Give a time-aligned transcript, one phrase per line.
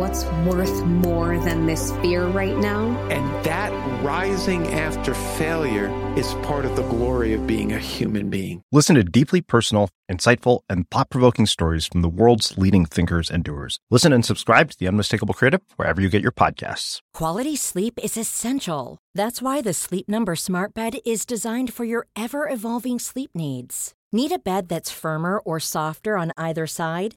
[0.00, 2.86] What's worth more than this fear right now?
[3.10, 3.70] And that
[4.02, 8.62] rising after failure is part of the glory of being a human being.
[8.72, 13.44] Listen to deeply personal, insightful, and thought provoking stories from the world's leading thinkers and
[13.44, 13.78] doers.
[13.90, 17.00] Listen and subscribe to The Unmistakable Creative wherever you get your podcasts.
[17.12, 18.96] Quality sleep is essential.
[19.14, 23.92] That's why the Sleep Number Smart Bed is designed for your ever evolving sleep needs.
[24.12, 27.16] Need a bed that's firmer or softer on either side?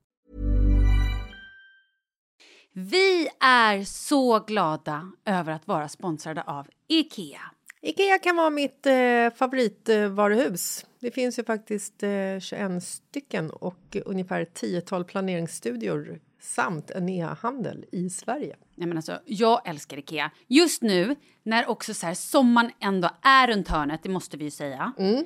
[2.73, 7.41] Vi är så glada över att vara sponsrade av IKEA.
[7.81, 10.85] Ikea kan vara mitt eh, favoritvaruhus.
[10.99, 18.09] Det finns ju faktiskt eh, 21 stycken och ungefär 10-tal planeringsstudior samt en e-handel i
[18.09, 18.55] Sverige.
[18.75, 20.31] Nej, men alltså, jag älskar Ikea.
[20.47, 24.51] Just nu, när också så här, sommaren ändå är runt hörnet, det måste vi ju
[24.51, 24.93] säga.
[24.97, 25.25] Mm.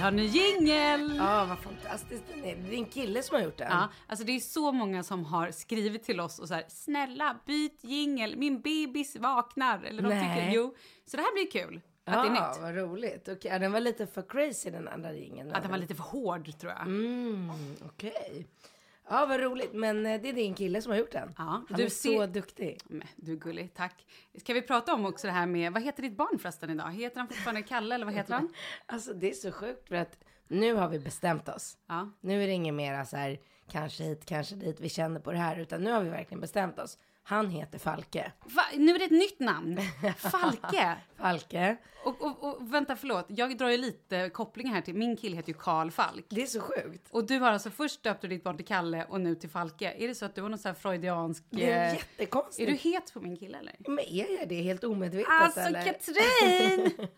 [0.00, 1.16] Har ny jingel!
[1.18, 2.56] Ja, vad fantastiskt den är.
[2.56, 3.68] Det är din kille som har gjort den.
[3.70, 7.36] Ja, alltså det är så många som har skrivit till oss och så här, snälla
[7.46, 9.82] byt jingel, min bebis vaknar.
[9.82, 10.36] Eller de Nej.
[10.36, 10.74] tycker, jo.
[11.06, 11.80] Så det här blir kul.
[12.04, 12.62] Att det är nytt.
[12.62, 13.28] vad roligt.
[13.42, 15.52] Ja, den var lite för crazy den andra ringen.
[15.52, 16.82] Att den var lite för hård tror jag.
[16.82, 17.50] Mm,
[17.84, 18.46] okej.
[19.10, 19.72] Ja, vad roligt.
[19.72, 21.34] Men eh, det är din kille som har gjort den.
[21.38, 22.78] Ja, Han du är ser- så duktig.
[22.84, 24.06] Men, du är gullig, tack.
[24.38, 26.90] Ska vi prata om också det här med, vad heter ditt barn förresten idag?
[26.92, 28.48] Heter han fortfarande Kalle eller vad heter han?
[28.86, 30.18] Alltså det är så sjukt för att
[30.48, 31.78] nu har vi bestämt oss.
[31.88, 32.10] Ja.
[32.20, 33.38] Nu är det inget mera så här,
[33.70, 36.78] kanske hit, kanske dit, vi känner på det här, utan nu har vi verkligen bestämt
[36.78, 36.98] oss.
[37.22, 38.32] Han heter Falke.
[38.44, 38.62] Va?
[38.76, 39.80] Nu är det ett nytt namn.
[40.16, 40.96] Falke.
[41.16, 41.76] Falke.
[42.04, 43.26] Och, och, och vänta, förlåt.
[43.28, 46.26] Jag drar ju lite kopplingar här till, min kille heter ju Karl Falk.
[46.28, 47.08] Det är så sjukt.
[47.10, 49.92] Och du har alltså först döpt ditt barn till Kalle och nu till Falke.
[49.98, 51.44] Är det så att du har någon sån här freudiansk...
[51.50, 52.68] Det är eh, jättekonstigt.
[52.68, 53.76] Är du het på min kille eller?
[53.78, 55.84] Men är jag det helt omedvetet Alltså eller?
[55.84, 56.90] Katrin!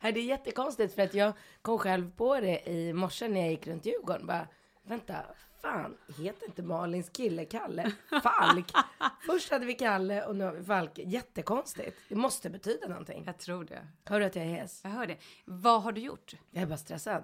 [0.00, 1.32] Nej, det är jättekonstigt för att jag
[1.62, 4.26] kom själv på det i morse när jag gick runt Djurgården.
[4.26, 4.48] Bara,
[4.82, 5.14] vänta,
[5.62, 7.92] fan, heter inte Malins kille Kalle
[8.22, 8.72] Falk?
[9.26, 10.98] Först hade vi Kalle och nu har vi Falk.
[10.98, 11.98] Jättekonstigt.
[12.08, 13.22] Det måste betyda någonting.
[13.26, 13.86] Jag tror det.
[14.04, 14.80] Hör du att jag är hes?
[14.84, 15.16] Jag hör det.
[15.44, 16.34] Vad har du gjort?
[16.50, 17.22] Jag är bara stressad.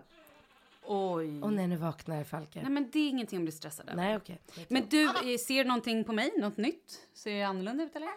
[0.88, 1.42] Oj.
[1.42, 2.62] Och när nu vaknar Falken.
[2.62, 3.96] Nej men det är ingenting att bli stressad över.
[3.96, 4.40] Nej okej.
[4.68, 6.32] Men du, eh, ser någonting på mig?
[6.36, 7.00] Något nytt?
[7.14, 8.08] Ser jag annorlunda ut eller?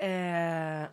[0.00, 0.88] Eh...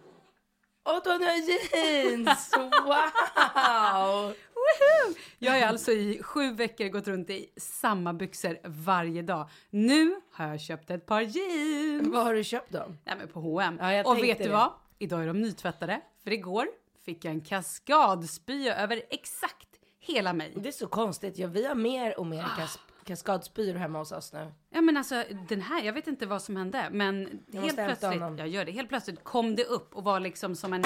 [0.84, 2.52] Och du har nya jeans!
[2.86, 4.34] Wow!
[4.66, 5.16] Woohoo!
[5.40, 9.50] Jag har alltså i sju veckor gått runt i samma byxor varje dag.
[9.70, 12.08] Nu har jag köpt ett par jeans.
[12.08, 12.96] Vad har du köpt då?
[13.06, 13.78] Nej men på H&M.
[13.82, 14.50] Ja, jag Och vet du det.
[14.50, 14.72] vad?
[15.00, 16.02] Idag är de nytvättade.
[16.24, 16.68] För igår
[17.06, 19.68] fick jag en kaskadspya över exakt
[20.00, 20.54] hela mig.
[20.56, 21.38] Det är så konstigt.
[21.38, 24.52] Ja, vi har mer och mer kas kaskadspyor hemma hos oss nu.
[24.70, 28.22] Ja men alltså den här, jag vet inte vad som hände men Jag helt plötsligt,
[28.38, 30.84] jag gör det, helt plötsligt kom det upp och var liksom som en,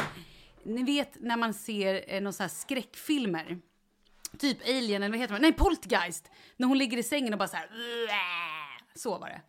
[0.63, 3.59] ni vet när man ser eh, någon sån här skräckfilmer.
[4.39, 5.41] Typ Alien eller vad heter man?
[5.41, 6.31] Nej Poltergeist!
[6.57, 7.69] När hon ligger i sängen och bara så här.
[8.95, 9.41] Så var det.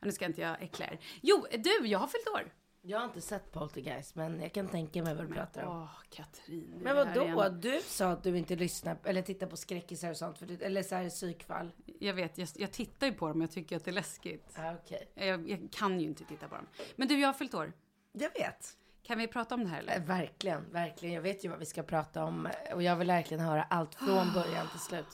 [0.00, 0.98] Ja, nu ska inte jag äckla er.
[1.20, 2.52] Jo, du, jag har fyllt år.
[2.84, 5.82] Jag har inte sett Poltergeist, men jag kan tänka mig vad du pratar om.
[5.82, 6.74] Åh, Katrin.
[6.82, 7.42] Men är vad det här då?
[7.42, 7.60] igen.
[7.60, 10.82] Du sa att du inte lyssnar eller tittar på skräckisar och sånt, för du, eller
[10.82, 11.72] så här psykfall.
[12.00, 14.54] Jag vet, jag, jag tittar ju på dem jag tycker att det är läskigt.
[14.58, 15.08] Ah, Okej.
[15.14, 16.66] Jag, jag kan ju inte titta på dem.
[16.96, 17.72] Men du, jag har fyllt år.
[18.12, 18.76] Jag vet.
[19.02, 19.96] Kan vi prata om det här eller?
[19.96, 21.14] Eh, Verkligen, verkligen.
[21.14, 24.32] Jag vet ju vad vi ska prata om och jag vill verkligen höra allt från
[24.34, 25.06] början till slut.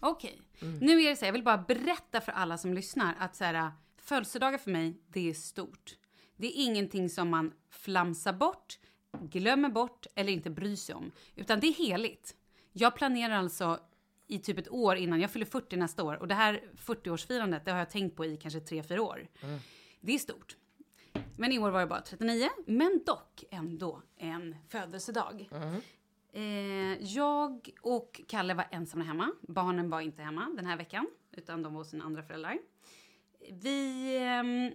[0.00, 0.40] Okej.
[0.80, 3.44] Nu är det så här, jag vill bara berätta för alla som lyssnar att så
[3.44, 5.96] här, födelsedagar för mig, det är stort.
[6.36, 8.78] Det är ingenting som man flamsar bort,
[9.20, 11.10] glömmer bort eller inte bryr sig om.
[11.34, 12.34] Utan det är heligt.
[12.72, 13.78] Jag planerar alltså
[14.26, 17.70] i typ ett år innan, jag fyller 40 nästa år och det här 40-årsfirandet, det
[17.70, 19.26] har jag tänkt på i kanske 3-4 år.
[20.00, 20.56] Det är stort.
[21.38, 25.48] Men i år var det bara 39, men dock ändå en födelsedag.
[26.32, 29.32] Eh, jag och Kalle var ensamma hemma.
[29.40, 32.58] Barnen var inte hemma den här veckan, utan de var hos sina andra föräldrar.
[33.52, 34.16] Vi...
[34.16, 34.72] ehm,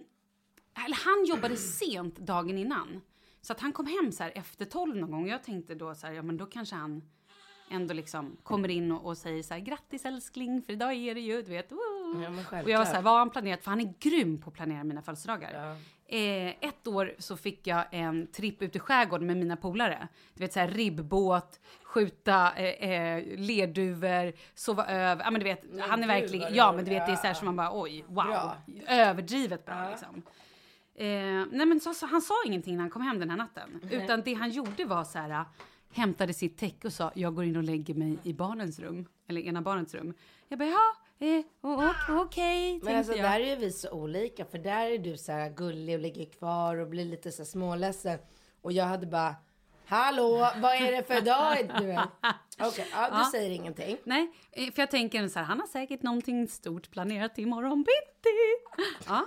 [0.84, 3.00] eller han jobbade sent dagen innan.
[3.40, 5.28] Så att han kom hem så efter tolv någon gång.
[5.28, 7.02] Jag tänkte då så här, ja men då kanske han
[7.70, 11.20] ändå liksom kommer in och, och säger så här, grattis älskling, för idag är det
[11.20, 11.72] ju, du vet.
[11.72, 11.78] woo."
[12.22, 13.64] Ja, och jag var så här, vad har han planerat?
[13.64, 15.76] För han är grym på att planera mina födelsedagar.
[16.14, 20.08] Eh, ett år så fick jag en tripp ut i skärgården med mina polare.
[20.34, 25.24] Du vet så här ribbåt, skjuta eh, eh, lerduvor, sova över.
[25.24, 27.28] Ja men du vet, han är verkligen, ja men du vet det är så här
[27.30, 27.34] Ja.
[27.34, 28.24] som man bara oj, wow.
[28.24, 28.56] Bra.
[28.86, 30.22] Överdrivet bra liksom.
[30.94, 31.06] Eh,
[31.52, 33.80] nej men så, så, han sa ingenting när han kom hem den här natten.
[33.90, 35.44] Utan det han gjorde var så här,
[35.92, 39.06] hämtade sitt täcke och sa jag går in och lägger mig i barnens rum.
[39.28, 40.14] Eller ena barnets rum.
[40.48, 43.30] Jag bara ja, eh, okej, Men tänkte alltså jag.
[43.30, 46.24] där är ju vi så olika, för där är du så här gullig och ligger
[46.24, 48.18] kvar och blir lite så småledsen.
[48.62, 49.34] Och jag hade bara,
[49.86, 51.72] hallå, vad är det för dag?
[51.80, 51.98] Du vet.
[52.60, 53.28] Okej, ja, du Ja.
[53.32, 53.96] säger ingenting.
[54.04, 58.38] Nej, eh, för jag tänker så här, han har säkert någonting stort planerat imorgon bitti.
[59.06, 59.26] Ja.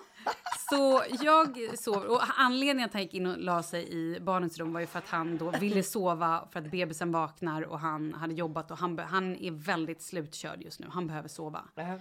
[0.69, 4.73] Så jag sov, och anledningen att han gick in och la sig i barnens rum
[4.73, 8.33] var ju för att han då ville sova för att bebisen vaknar och han hade
[8.33, 10.87] jobbat och han, han är väldigt slutkörd just nu.
[10.91, 11.63] Han behöver sova.
[11.75, 11.99] Ja.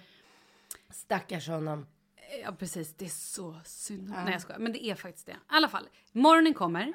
[0.91, 1.87] Stackars honom.
[2.45, 2.95] Ja, precis.
[2.95, 4.09] Det är så synd.
[4.25, 4.59] Nej, jag skojar.
[4.59, 5.33] Men det är faktiskt det.
[5.33, 6.93] I alla fall, morgonen kommer.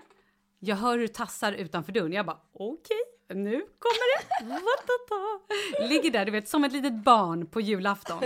[0.63, 2.13] Jag hör hur tassar utanför dörren.
[2.13, 2.97] Jag bara, okej,
[3.29, 5.87] nu kommer det.
[5.87, 8.23] Ligger där, du vet, som ett litet barn på julafton.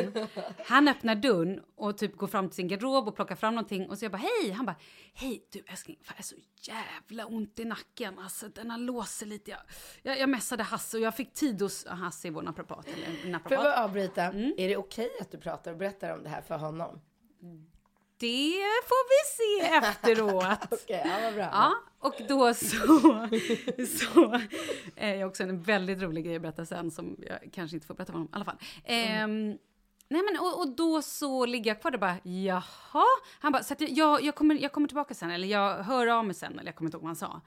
[0.65, 3.89] Han öppnar dörren och typ går fram till sin garderob och plockar fram någonting.
[3.89, 4.51] Och så jag bara, hej!
[4.51, 4.75] Han bara,
[5.13, 6.35] hej du älskling, fan, jag har så
[6.71, 8.19] jävla ont i nacken.
[8.19, 9.51] Alltså den har låst sig lite.
[9.51, 9.59] Jag,
[10.03, 12.85] jag, jag messade Hasse och jag fick tid hos Hasse i vår naprapat.
[12.85, 14.23] Får jag bara avbryta?
[14.57, 17.01] Är det okej att du pratar och berättar om det här för honom?
[18.17, 20.59] Det får vi se efteråt.
[20.71, 21.49] Okej, ja vad bra.
[21.51, 22.67] Ja, och då så...
[23.99, 24.39] så
[24.95, 27.87] eh, jag har också en väldigt rolig grej att berätta sen som jag kanske inte
[27.87, 28.29] får berätta för honom.
[28.31, 28.57] I alla fall.
[28.83, 29.57] Ehm,
[30.09, 33.05] nej men och, och då så ligger jag kvar där och bara jaha.
[33.39, 36.25] Han bara så att jag, jag, kommer, jag kommer tillbaka sen eller jag hör av
[36.25, 37.41] mig sen eller jag kommer inte ihåg vad han sa.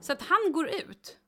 [0.00, 1.18] Så att han går ut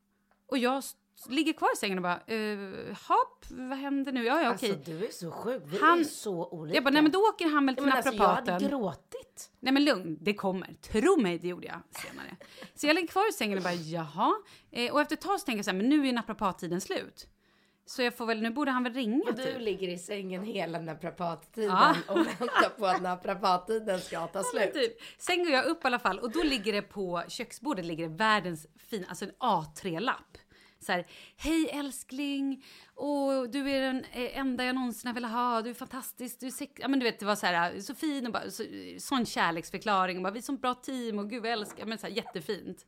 [0.47, 0.83] och jag
[1.29, 4.25] ligger kvar i sängen och bara uh, hopp, vad händer nu?
[4.25, 4.71] Ja, ja okej.
[4.73, 5.63] Alltså du är så sjuk.
[5.67, 6.75] Vi Han- är så olika.
[6.77, 8.55] Jag bara, nej men då åker han väl till Ja, men alltså, jag naprapaten.
[8.55, 9.51] hade gråtit.
[9.61, 10.75] Nej men lugn, det kommer.
[10.75, 12.37] Tro mig, det gjorde jag senare.
[12.75, 14.33] Så jag ligger kvar i sängen och bara jaha.
[14.71, 17.27] Eh, och efter ett tag så tänker jag så här, men nu är naprapattiden slut.
[17.87, 19.61] Så jag får väl, nu borde han väl ringa Och du typ.
[19.61, 21.95] ligger i sängen hela naprapattiden Ja.
[22.09, 24.75] och väntar på att naprapattiden ska ta slut.
[24.75, 24.93] typ.
[25.19, 28.15] Sen går jag upp i alla fall och då ligger det på köksbordet ligger det
[28.17, 30.39] världens fin, alltså en A3-lapp.
[30.83, 35.63] Så här, hej älskling, och du är den eh, enda jag någonsin har velat ha,
[35.63, 36.73] du är fantastisk, du är sex...
[36.77, 38.65] Ja men du vet det var så här, så fin och bara, så,
[38.99, 41.99] sån kärleksförklaring och bara vi är som bra team och gud vad jag älskar, men
[41.99, 42.87] så här jättefint.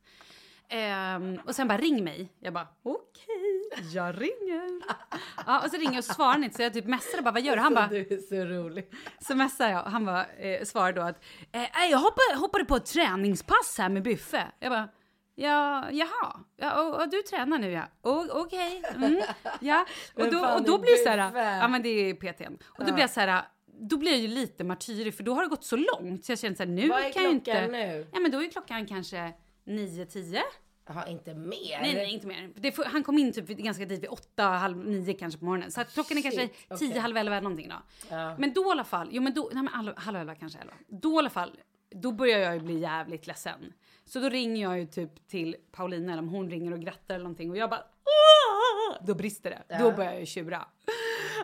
[0.69, 2.33] Ehm, och sen bara ring mig.
[2.39, 4.81] Jag bara okej, jag ringer.
[5.45, 7.41] ja, och så ringer jag och svarar inte så jag typ messar och bara vad
[7.41, 7.61] gör du?
[7.61, 8.93] Han bara Du är så rolig.
[9.19, 12.65] så messar jag och han bara eh, svarar då att eh, "Nej, jag hoppade, hoppade
[12.65, 14.47] på ett träningspass här med Byffe.
[14.59, 14.89] Jag bara
[15.35, 16.39] Ja, jaha.
[16.57, 17.83] Ja, och, och du tränar nu ja.
[18.31, 18.83] Okej.
[18.95, 19.21] Mm,
[19.61, 19.85] ja.
[20.15, 22.57] Och då, och då blir det så här, ja men det är PTn.
[22.65, 23.43] Och då blir jag så här,
[23.79, 26.39] då blir jag ju lite martyrig för då har det gått så långt så jag
[26.39, 27.67] känner så här, nu Vad är kan jag inte.
[27.67, 28.07] nu?
[28.13, 29.33] Ja men då är klockan kanske
[29.65, 30.39] 9-10.
[30.87, 31.79] Jaha, inte mer?
[31.81, 32.51] Nej, nej, inte mer.
[32.55, 35.71] Det han kom in typ ganska tidigt, vid åtta, halv nio kanske på morgonen.
[35.71, 36.99] Så att klockan är kanske Shit, tio, okej.
[36.99, 37.75] halv elva någonting då.
[38.09, 38.35] Ja.
[38.37, 40.73] Men då i alla fall, jo men då, nej men halv, halv elva kanske elva.
[40.87, 41.59] Då i alla fall,
[41.91, 43.73] då börjar jag ju bli jävligt ledsen.
[44.05, 47.23] Så då ringer jag ju typ till Paulina eller om hon ringer och grattar eller
[47.23, 49.63] någonting och jag bara "Åh!" Då brister det.
[49.67, 49.77] Ja.
[49.79, 50.65] Då börjar jag ju tjura.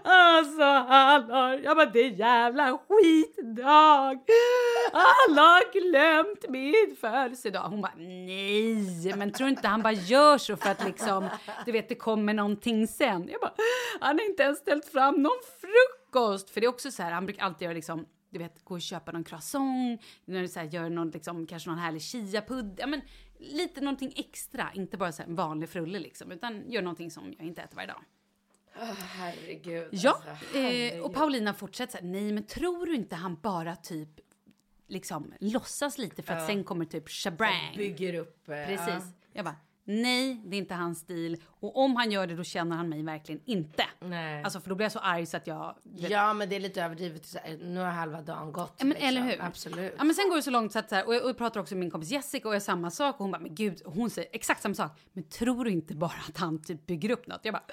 [0.03, 4.19] Alltså har, jag bara det är jävla skitdag.
[4.93, 7.61] Han har glömt min födelsedag.
[7.61, 11.29] Hon bara nej, men tror inte han bara gör så för att liksom,
[11.65, 13.29] du vet det kommer någonting sen.
[13.31, 13.53] Jag bara,
[13.99, 16.49] han har inte ens ställt fram någon frukost.
[16.49, 18.81] För det är också så här, han brukar alltid göra liksom du vet, gå och
[18.81, 22.87] köpa någon croissant, när du så här, gör någon, liksom, kanske någon härlig chiapudd, ja
[22.87, 23.01] men
[23.37, 27.33] lite någonting extra, inte bara så här, en vanlig frulle liksom, utan gör någonting som
[27.37, 28.03] jag inte äter varje dag.
[28.75, 29.87] Åh, herregud.
[29.91, 31.01] Ja, alltså, eh, herregud.
[31.01, 34.09] och Paulina fortsätter så här, nej men tror du inte han bara typ
[34.87, 36.47] liksom låtsas lite för att Ja.
[36.47, 37.73] sen kommer typ shabrang.
[37.77, 38.49] Bygger upp.
[38.49, 38.87] eh, Precis.
[38.87, 39.01] ja.
[39.33, 39.55] Jag bara,
[39.91, 43.03] nej det är inte hans stil och om han gör det då känner han mig
[43.03, 43.83] verkligen inte.
[43.99, 44.43] Nej.
[44.43, 45.75] Alltså för då blir jag så arg så att jag...
[45.83, 47.25] vet- Ja, men det är lite överdrivet.
[47.25, 48.73] Så här, Nu har halva dagen gått.
[48.77, 49.07] Ja, men liksom.
[49.07, 49.41] eller hur?
[49.43, 49.93] Absolut.
[49.97, 51.37] Ja, men sen går det så långt så att så här, och jag, och jag
[51.37, 53.81] pratar också med min kompis Jessica och jag samma sak och hon bara men gud
[53.85, 54.91] hon säger exakt samma sak.
[55.13, 57.39] Men tror du inte bara att han typ bygger upp något?
[57.43, 57.63] Jag bara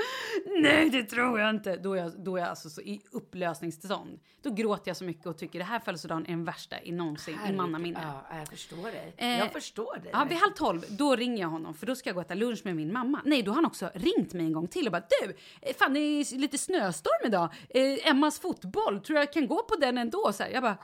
[0.63, 1.77] nej det tror jag inte.
[1.77, 4.21] Då är jag, då är jag alltså så i upplösningstillstånd.
[4.43, 7.39] Då gråter jag så mycket och tycker det här födelsedagen är den värsta i någonsin
[7.49, 8.01] i mannaminne.
[8.31, 9.15] Ja, jag förstår dig.
[9.17, 10.11] Eh, jag förstår dig.
[10.13, 12.35] Ja, vid halv tolv, då ringer jag honom för då ska jag gå och äta
[12.35, 13.21] lunch med min mamma.
[13.25, 15.95] Nej, då har han också ringt mig en gång till och bara du, eh, fan
[15.95, 17.49] det är lite snöstorm idag.
[17.71, 20.33] Eh, Emmas fotboll, tror jag kan gå på den ändå?
[20.33, 20.77] Så här, jag bara,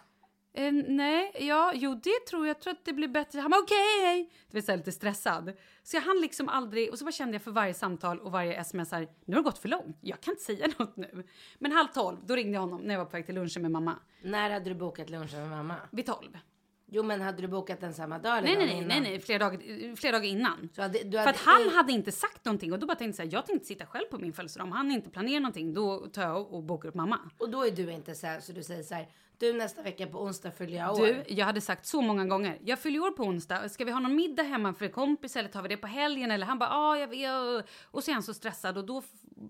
[0.55, 3.41] eh, nej, ja, jo det tror jag, jag tror att det blir bättre.
[3.41, 4.31] Han bara okej, hej.
[4.51, 5.53] Du vet, så här, lite stressad.
[5.83, 8.55] Så jag hann liksom aldrig, och så bara kände jag för varje samtal och varje
[8.55, 11.27] sms här, nu har det gått för långt, jag kan inte säga något nu.
[11.59, 13.71] Men halv tolv, då ringde jag honom när jag var på väg till lunchen med
[13.71, 13.97] mamma.
[14.23, 15.77] När hade du bokat lunchen med mamma?
[15.91, 16.39] Vid tolv.
[16.87, 19.03] Jo, men hade du bokat den samma dag eller Nej, nej, dagen nej, innan?
[19.03, 20.69] nej, nej, flera dagar, flera dagar innan.
[20.73, 23.23] Så hade, du För hade, att han hade inte sagt någonting och då bara tänkte
[23.23, 24.65] jag jag tänkte sitta själv på min födelsedag.
[24.65, 27.19] Om han inte planerar någonting då tar jag och bokar upp mamma.
[27.39, 30.07] Och då är du inte så här, så du säger så här, du nästa vecka
[30.07, 31.07] på onsdag fyller jag år.
[31.07, 34.01] Du, jag hade sagt så många gånger, jag fyller år på onsdag, ska vi ha
[34.01, 36.31] någon middag hemma för kompis eller tar vi det på helgen?
[36.31, 37.67] Eller han bara, ja, jag vet.
[37.85, 39.03] Och så är han så stressad och då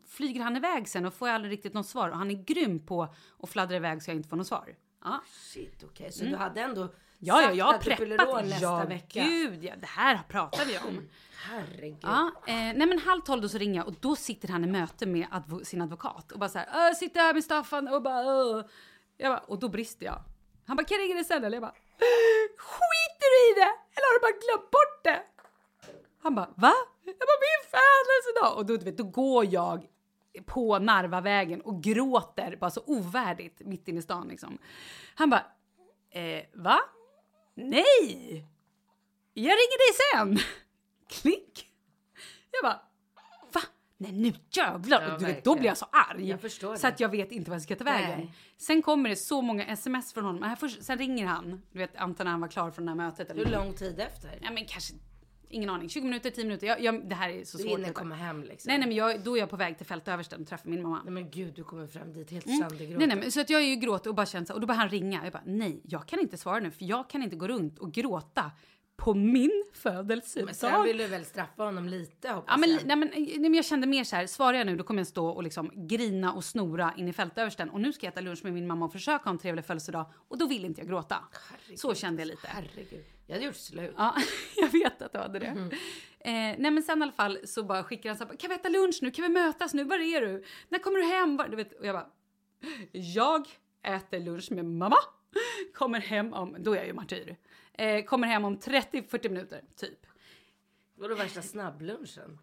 [0.08, 2.08] flyger han iväg sen och får jag aldrig riktigt något svar.
[2.08, 3.08] Och han är grym på
[3.42, 4.74] att fladdra iväg så jag inte får något svar.
[5.04, 5.22] Ja.
[5.30, 6.12] Shit, okej.
[6.12, 6.32] Så Mm.
[6.32, 6.88] du hade ändå
[7.26, 8.44] Ja, ja, jag har preppat.
[8.44, 9.24] nästa Ja, vecka?
[9.24, 11.08] gud, ja, det här pratar vi om.
[11.48, 11.98] Herregud.
[12.02, 14.66] Ja, eh, nej men halv tolv då så ringer jag och då sitter han i
[14.66, 18.02] möte med advo- sin advokat och bara så här, "Äh, sitter här med Staffan och
[18.02, 18.62] bara, "Åh."
[19.16, 20.20] jag bara, och då brister jag.
[20.66, 21.56] Han bara, kan jag ringa dig sen eller?
[21.56, 21.74] Jag bara,
[22.56, 23.70] skiter du i det?
[23.94, 25.22] Eller har du bara glömt bort det?
[26.22, 26.72] Han bara, va?
[27.04, 28.58] Jag bara, min födelsedag!
[28.58, 29.86] Och då, du vet, då går jag
[30.46, 34.58] på Narvavägen och gråter bara så ovärdigt mitt inne i stan liksom.
[35.14, 35.44] Han bara,
[36.10, 36.78] eh, va?
[37.54, 38.44] Nej!
[39.34, 40.38] Jag ringer dig sen!
[41.20, 41.70] Klick!
[42.50, 42.80] Jag bara,
[43.52, 43.60] va?
[43.96, 45.02] Nej nu jävlar!
[45.02, 46.28] Ja, Och du vet, då blir jag så arg.
[46.28, 46.88] Jag så det.
[46.88, 48.18] att jag vet inte vad jag ska ta vägen.
[48.18, 48.32] Nej.
[48.58, 50.42] Sen kommer det så många sms från honom.
[50.42, 52.96] Här först, sen ringer han, du vet antar när han var klar från det här
[52.96, 53.30] mötet.
[53.30, 54.38] Eller Hur lång tid efter?
[54.42, 54.94] Ja men kanske,
[55.54, 56.66] ingen aning, 20 minuter, 10 minuter.
[56.66, 57.80] Jag, jag, det här är så Du svårt.
[57.82, 58.68] bara- komma hem liksom.
[58.70, 61.00] Nej nej men jag, då är jag på väg till fältöversten och träffar min mamma.
[61.04, 62.58] Nej men gud, du kommer fram dit helt Mm.
[62.58, 62.98] söndergråten.
[62.98, 64.66] Nej, nej, men så att jag är ju gråter och bara känner så och då
[64.66, 65.24] börjar han ringa.
[65.24, 67.92] Jag bara nej, jag kan inte svara nu för jag kan inte gå runt och
[67.92, 68.50] gråta
[68.96, 70.44] på min födelsedag.
[70.46, 72.84] Men sen vill du väl straffa honom lite hoppas Ja, men, jag.
[72.86, 75.06] nej, men, nej, men jag kände mer så här, svarar jag nu då kommer jag
[75.06, 78.44] stå och liksom grina och snora in i fältöversten och nu ska jag äta lunch
[78.44, 81.16] med min mamma och försöka ha en trevlig födelsedag och då vill inte jag gråta.
[81.76, 82.46] så kände jag lite.
[82.48, 83.04] Herregud.
[83.26, 83.94] Jag hade gjort slut.
[83.98, 84.14] Ja,
[84.56, 85.54] jag vet att du hade det.
[85.54, 85.70] Mhm.
[86.18, 88.54] Eh, nej men sen i alla fall så bara skickar han så här, kan vi
[88.56, 89.10] äta lunch nu?
[89.10, 89.84] Kan vi mötas nu?
[89.84, 90.44] Var är du?
[90.68, 91.36] När kommer du hem?
[91.36, 92.06] Var, du vet, och jag bara,
[92.92, 93.48] jag
[93.82, 94.96] äter lunch med mamma.
[95.74, 97.36] Kommer hem om, då är jag ju martyr.
[97.72, 100.06] Eh, kommer hem om 30-40 minuter, typ.
[100.94, 102.38] Vadå värsta snabblunchen?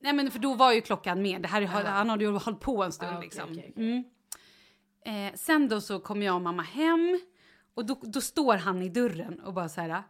[0.00, 1.42] Nej men för då var ju klockan med.
[1.42, 1.80] Det här, är- Aha.
[1.82, 3.44] han hade ju hållit på en stund Ah, okej, liksom.
[3.50, 3.84] okej, okej.
[5.04, 5.26] Mm.
[5.28, 7.20] Eh, sen då så kommer jag och mamma hem
[7.74, 10.02] och då, då står han i dörren och bara så här.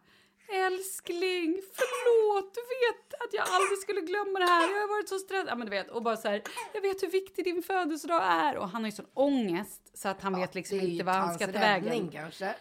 [0.48, 4.62] Älskling, förlåt, du vet att jag aldrig skulle glömma det här.
[4.72, 5.48] Jag har varit så stressad.
[5.48, 6.42] Ja, men du vet, och bara så här,
[6.74, 8.56] jag vet hur viktig din födelsedag är.
[8.56, 11.46] Och han har ju sån ångest så att han vet liksom inte vad han ska
[11.46, 12.08] ta vägen.
[12.08, 12.54] kanske.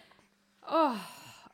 [0.71, 0.95] Åh,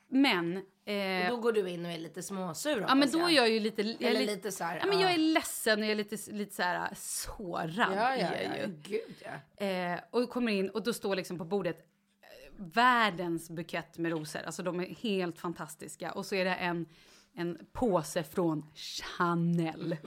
[0.08, 0.66] men...
[0.86, 3.60] Eh, då går du in och är lite småsur ja, men då är jag ju
[3.60, 3.82] lite...
[3.82, 5.14] Jag är Eller li- lite så här, Ja, men jag ja.
[5.14, 7.94] är ledsen och jag är lite, lite så här sårad.
[7.96, 8.68] Ja, ja, ja, ju.
[8.68, 9.16] gud
[9.58, 9.66] ja.
[9.66, 11.86] Eh, och kommer in och då står liksom på bordet
[12.58, 14.42] världens bukett med rosor.
[14.46, 16.12] Alltså de är helt fantastiska.
[16.12, 16.86] Och så är det en,
[17.34, 19.98] en påse från Chanel.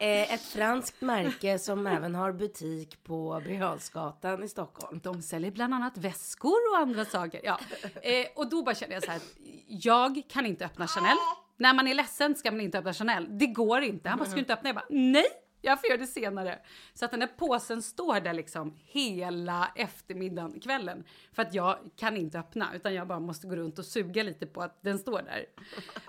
[0.00, 5.00] Eh, ett franskt märke som även har butik på Birger i Stockholm.
[5.02, 7.40] De säljer bland annat väskor och andra saker.
[7.44, 7.60] Ja.
[8.02, 9.20] Eh, och då bara kände jag så här
[9.68, 11.16] jag kan inte öppna Chanel.
[11.56, 13.38] När man är ledsen ska man inte öppna Chanel.
[13.38, 14.08] Det går inte.
[14.08, 14.68] Han bara, ska inte öppna?
[14.68, 15.24] Jag bara, nej!
[15.64, 16.58] Jag får göra det senare.
[16.94, 21.04] Så att den där påsen står där liksom hela eftermiddagen, kvällen.
[21.32, 24.46] För att jag kan inte öppna, utan jag bara måste gå runt och suga lite
[24.46, 25.46] på att den står där.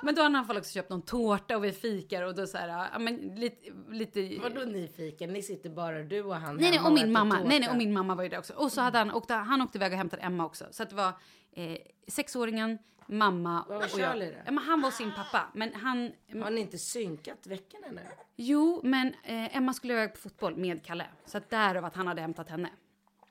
[0.02, 2.36] Men då har han i alla fall också köpt någon tårta och vi fikar och
[2.36, 3.72] då så här, ja men lite...
[3.90, 5.34] lite Vadå nyfiken?
[5.34, 7.36] Ni sitter bara du och han Nej, nej, och min mamma.
[7.36, 7.50] tårta.
[7.50, 8.54] Nej, nej, och min mamma var ju där också.
[8.54, 10.66] Och så hade han åkt, han åkte iväg och hämtade Emma också.
[10.72, 11.14] Så att det var
[11.56, 14.34] eh, sexåringen, mamma Vad var och Charlie jag.
[14.34, 14.40] då?
[14.46, 15.48] Ja, men han var sin pappa.
[15.54, 16.12] Men han...
[16.44, 18.02] Har ni inte synkat veckorna nu?
[18.36, 21.06] Jo, men eh, Emma skulle iväg på fotboll med Kalle.
[21.26, 22.70] Så att därav att han hade hämtat henne.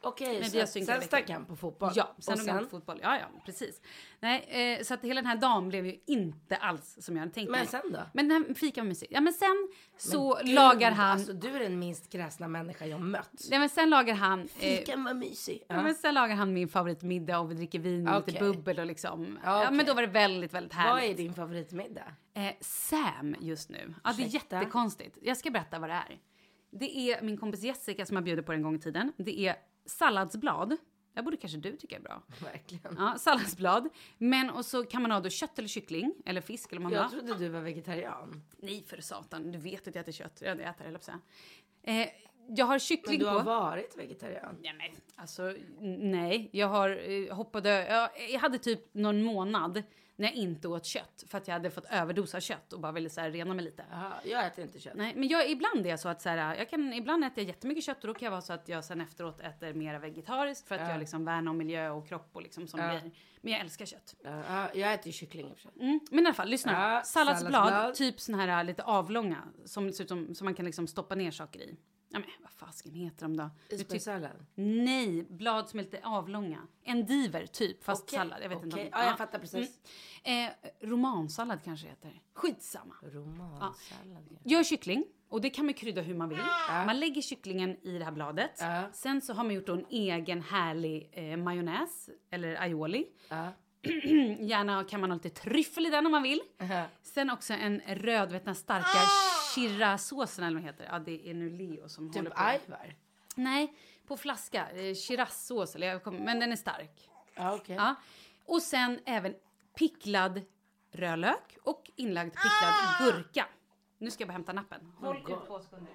[0.02, 1.92] Okej, Men så vi synkat sen stack han på fotboll?
[1.94, 2.98] Ja, sen och han på fotboll.
[3.02, 3.80] Ja, ja, precis.
[4.20, 7.32] Nej, eh, så att hela den här dagen blev ju inte alls som jag hade
[7.32, 7.68] tänkt Men mig.
[7.68, 7.98] sen då?
[8.14, 9.08] Men den här fikan var mysig.
[9.10, 9.68] Ja, men sen
[9.98, 11.10] så Men gud, lagar han...
[11.10, 13.44] Alltså du är den minst kräsna människa jag mött.
[13.50, 14.40] Nej, men sen lagar han...
[14.40, 15.62] Eh, Fikan var mysig.
[15.68, 15.82] Ja.
[15.82, 18.52] Men sen lagar han min favoritmiddag och vi dricker vin och lite Okej.
[18.52, 19.38] bubbel och liksom.
[19.44, 21.02] Ja, Ja, men då var det väldigt, väldigt härligt.
[21.02, 22.12] Vad är din favoritmiddag?
[22.34, 23.94] Eh, Sam just nu.
[24.04, 24.56] Ja, det är Ursäkta?
[24.56, 25.18] jättekonstigt.
[25.22, 26.18] Jag ska berätta vad det är.
[26.70, 29.12] Det är min kompis Jessica som har bjudit på det en gång i tiden.
[29.16, 30.76] Det är salladsblad.
[31.14, 32.22] Det borde kanske du tycka är bra.
[32.42, 32.96] Verkligen.
[32.98, 33.88] Ja, salladsblad.
[34.18, 37.10] Men och så kan man ha då kött eller kyckling eller fisk eller man Jag
[37.10, 38.42] trodde du var vegetarian.
[38.58, 40.42] Nej för satan, du vet att jag äter kött.
[40.44, 41.20] Jag äter säga.
[41.82, 42.08] Eh,
[42.56, 43.44] jag har Men kyckling du har på.
[43.44, 44.56] varit vegetarian.
[44.62, 45.54] Ja, men, alltså,
[45.98, 46.48] nej.
[46.52, 47.68] Jag har eh, hoppade...
[47.86, 49.82] Jag, jag hade typ någon månad
[50.16, 52.92] när jag inte åt kött för att jag hade fått överdos av kött och bara
[52.92, 53.84] ville så här, rena mig lite.
[53.90, 54.92] Jaha, jag äter inte kött.
[54.96, 57.46] Nej, men jag, ibland är jag så att så här, jag kan, ibland äter jag
[57.48, 60.68] jättemycket kött och då kan jag vara så att jag sen efteråt äter mer vegetariskt
[60.68, 60.90] för att Ja.
[60.90, 62.88] jag liksom värnar om miljö och kropp och liksom såna Ja.
[62.88, 63.10] grejer.
[63.40, 64.14] Men jag älskar kött.
[64.24, 65.70] Ja, ja, jag äter ju kyckling sig.
[65.80, 66.00] Mm.
[66.10, 66.72] Men i alla fall, lyssna.
[66.72, 67.94] Ja, salladsblad, salladsblad.
[67.94, 71.60] typ såna här äh, lite avlånga som som, som man kan liksom stoppa ner saker
[71.60, 71.76] i.
[72.12, 73.50] Ja, men vad fasken heter de då?
[73.68, 74.46] Isbergssallad?
[74.54, 76.58] Nej, blad som är lite avlånga.
[76.84, 78.38] Endiver typ, fast Okej, sallad.
[78.42, 78.76] Jag vet inte.
[78.76, 78.84] okej.
[78.92, 79.80] om- Ja, jag fattar precis.
[80.24, 80.48] Mm.
[80.48, 82.22] Eh, romansallad kanske heter.
[82.34, 82.94] Skitsamma.
[83.02, 84.26] Romansallad.
[84.30, 84.38] Ja.
[84.44, 85.04] Gör kyckling.
[85.28, 86.38] Och det kan man krydda hur man vill.
[86.86, 88.56] Man lägger kycklingen i det här bladet.
[88.60, 88.82] Ja.
[88.92, 93.06] Sen så har man gjort en egen härlig eh, majonnäs, eller aioli.
[93.28, 93.48] Ja.
[94.40, 96.40] Gärna kan man ha lite tryffel i den om man vill.
[97.02, 98.98] Sen också en röd, vet den här starka
[99.54, 100.88] Shiraz-såsen eller vad heter.
[100.90, 102.42] Ja, det är nu Leo som håller Typ på.
[102.42, 102.94] ajvar?
[103.36, 103.74] Nej,
[104.06, 104.70] på flaska.
[104.70, 107.08] Eh, Shiraz-sås, eller jag kommer, men den är stark.
[107.34, 107.76] Ja, okej.
[107.76, 107.94] Ja.
[108.46, 109.34] Och sen även
[109.78, 110.40] picklad
[110.92, 113.46] rödlök och inlagd picklad gurka.
[113.98, 114.92] Nu ska jag bara hämta nappen.
[115.00, 115.92] Håll ut två sekunder.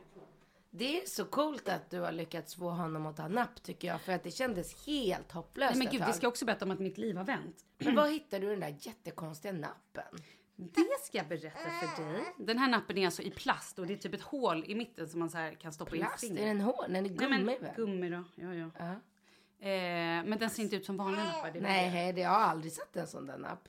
[0.69, 4.01] Det är så coolt att du har lyckats få honom att ta napp tycker jag.
[4.01, 6.79] För att det kändes helt hopplöst Nej men gud, vi ska också berätta om att
[6.79, 7.65] mitt liv har vänt.
[7.77, 10.17] Men var hittade du den där jättekonstiga nappen?
[10.59, 12.23] Det ska jag berätta för dig.
[12.37, 15.09] Den här nappen är alltså i plast och det är typ ett hål i mitten
[15.09, 16.23] som man så kan stoppa Plast?
[16.23, 16.49] in Är fingret.
[16.57, 16.85] den hård?
[16.87, 17.75] Den är Nej, gummi men, väl?
[17.75, 18.23] gummi då.
[18.35, 18.69] Ja, ja.
[18.79, 18.91] Ja.
[19.67, 21.51] Eh, men den ser inte ut som vanliga nappar.
[21.51, 23.67] det är Nej, det- jag har aldrig sett en sån där napp.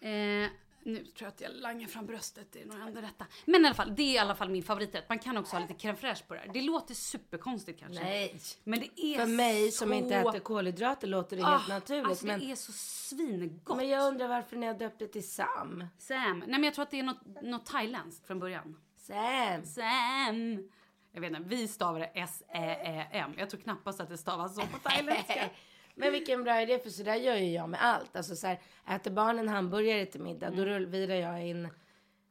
[0.00, 0.50] Eh,
[0.84, 3.26] nu tror jag att jag langar fram bröstet, det är nog ändå rätta.
[3.44, 5.08] Men i alla fall, det är i alla fall min favoriträtt.
[5.08, 6.50] Man kan också ha lite crème fraîche på det här.
[6.52, 8.04] Det låter superkonstigt kanske.
[8.04, 8.36] Nej.
[8.64, 9.94] Men det är För mig som så...
[9.94, 12.06] inte äter kolhydrater låter det Ah, helt naturligt.
[12.06, 13.76] Alltså men, det är så svingott.
[13.76, 15.84] men jag undrar varför ni har döpt det till Sam.
[15.98, 16.38] Sam.
[16.38, 18.76] Nej men jag tror att det är något, något thailändskt från början.
[18.96, 19.64] Sam.
[19.64, 20.68] Sam.
[21.12, 23.34] Jag vet inte, vi stavar det S-Ä-Ä-M.
[23.38, 25.50] Jag tror knappast att det stavas så på thailändska.
[25.94, 28.16] Men vilken bra idé, för så där gör ju jag med allt.
[28.16, 31.68] Alltså så här, äter barnen hamburgare till middag, då rull- virar jag in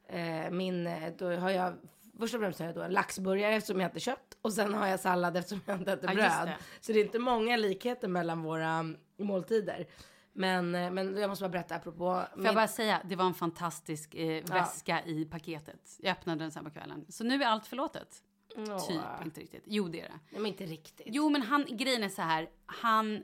[0.07, 1.73] eh, min, eh, då har jag,
[2.19, 4.87] först och främst har jag då en laxburgare eftersom jag inte kött och sen har
[4.87, 6.47] jag sallad eftersom jag inte äter Ja, bröd.
[6.47, 6.57] det.
[6.81, 9.87] Så det är inte många likheter mellan våra mm, måltider.
[10.35, 12.23] Men, eh, men jag måste bara berätta apropå.
[12.35, 14.43] Får jag bara säga, det var en fantastisk eh, Ja.
[14.47, 15.97] väska i paketet.
[15.99, 17.05] Jag öppnade den sen på kvällen.
[17.09, 18.23] Så nu är allt förlåtet.
[18.57, 18.87] Åh.
[18.87, 19.63] Typ, inte riktigt.
[19.65, 20.19] Jo, det är det.
[20.29, 21.07] Nej, men inte riktigt.
[21.09, 22.49] Jo, men han, grejen är så här.
[22.65, 23.23] Han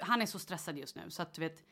[0.00, 1.62] han är så stressad just nu så att du vet.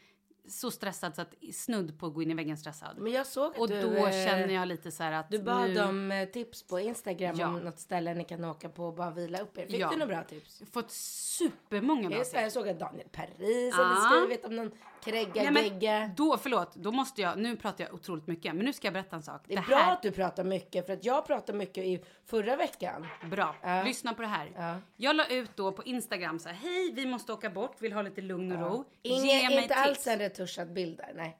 [0.48, 2.98] Så stressad så att snudd på att gå in i väggen stressad.
[2.98, 5.38] Men jag såg att Och du, då eh, känner jag lite så här att Du
[5.42, 5.80] bad nu...
[5.82, 7.46] om eh, tips på Instagram Ja.
[7.48, 9.66] om något ställe ni kan åka på och bara vila upp er.
[9.66, 9.90] Fick Ja.
[9.90, 10.62] du några bra tips?
[10.72, 12.32] fått supermånga bra tips.
[12.34, 14.70] jag såg att Daniel Paris hade skrivit om någon
[15.04, 16.10] krägga Nej, men gegga.
[16.16, 19.16] då, förlåt, då måste jag, nu pratar jag otroligt mycket, men nu ska jag berätta
[19.16, 19.42] en sak.
[19.46, 23.06] Det är bra att du pratar mycket för att jag pratade mycket i förra veckan.
[23.30, 23.54] Bra.
[23.62, 23.82] Ja.
[23.82, 24.50] Lyssna på det här.
[24.56, 24.76] Ja.
[24.96, 28.02] Jag la ut då på Instagram så här, hej vi måste åka bort, vill ha
[28.02, 28.84] lite lugn och ro.
[29.02, 30.06] Ge Inge, inte alls tips.
[30.06, 31.12] en retuschad bild där?
[31.16, 31.38] Nej.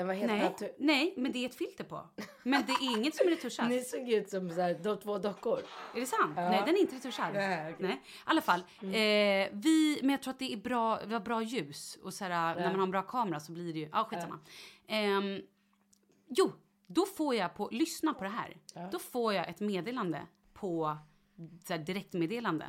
[0.00, 0.72] Den var helt Nej, natur...
[0.78, 2.06] nej, men det är ett filter på.
[2.42, 3.68] Men det är inget som är retuschat.
[3.68, 5.58] Ni såg ut som så här, de två dockor.
[5.94, 6.32] Är det sant?
[6.36, 6.50] Ja.
[6.50, 7.34] Nej, den är inte retuschad.
[7.34, 7.86] Nej, okej.
[7.88, 8.02] Nej.
[8.04, 11.42] I alla fall, eh, vi, men jag tror att det är bra, vi har bra
[11.42, 14.04] ljus och så här, när man har en bra kamera så blir det ju, ja
[14.04, 14.38] skitsamma.
[14.86, 15.42] Ehm,
[16.28, 16.52] jo,
[16.86, 18.56] då får jag på, lyssna på det här.
[18.92, 20.96] Då får jag ett meddelande på
[21.64, 22.66] så här, direktmeddelande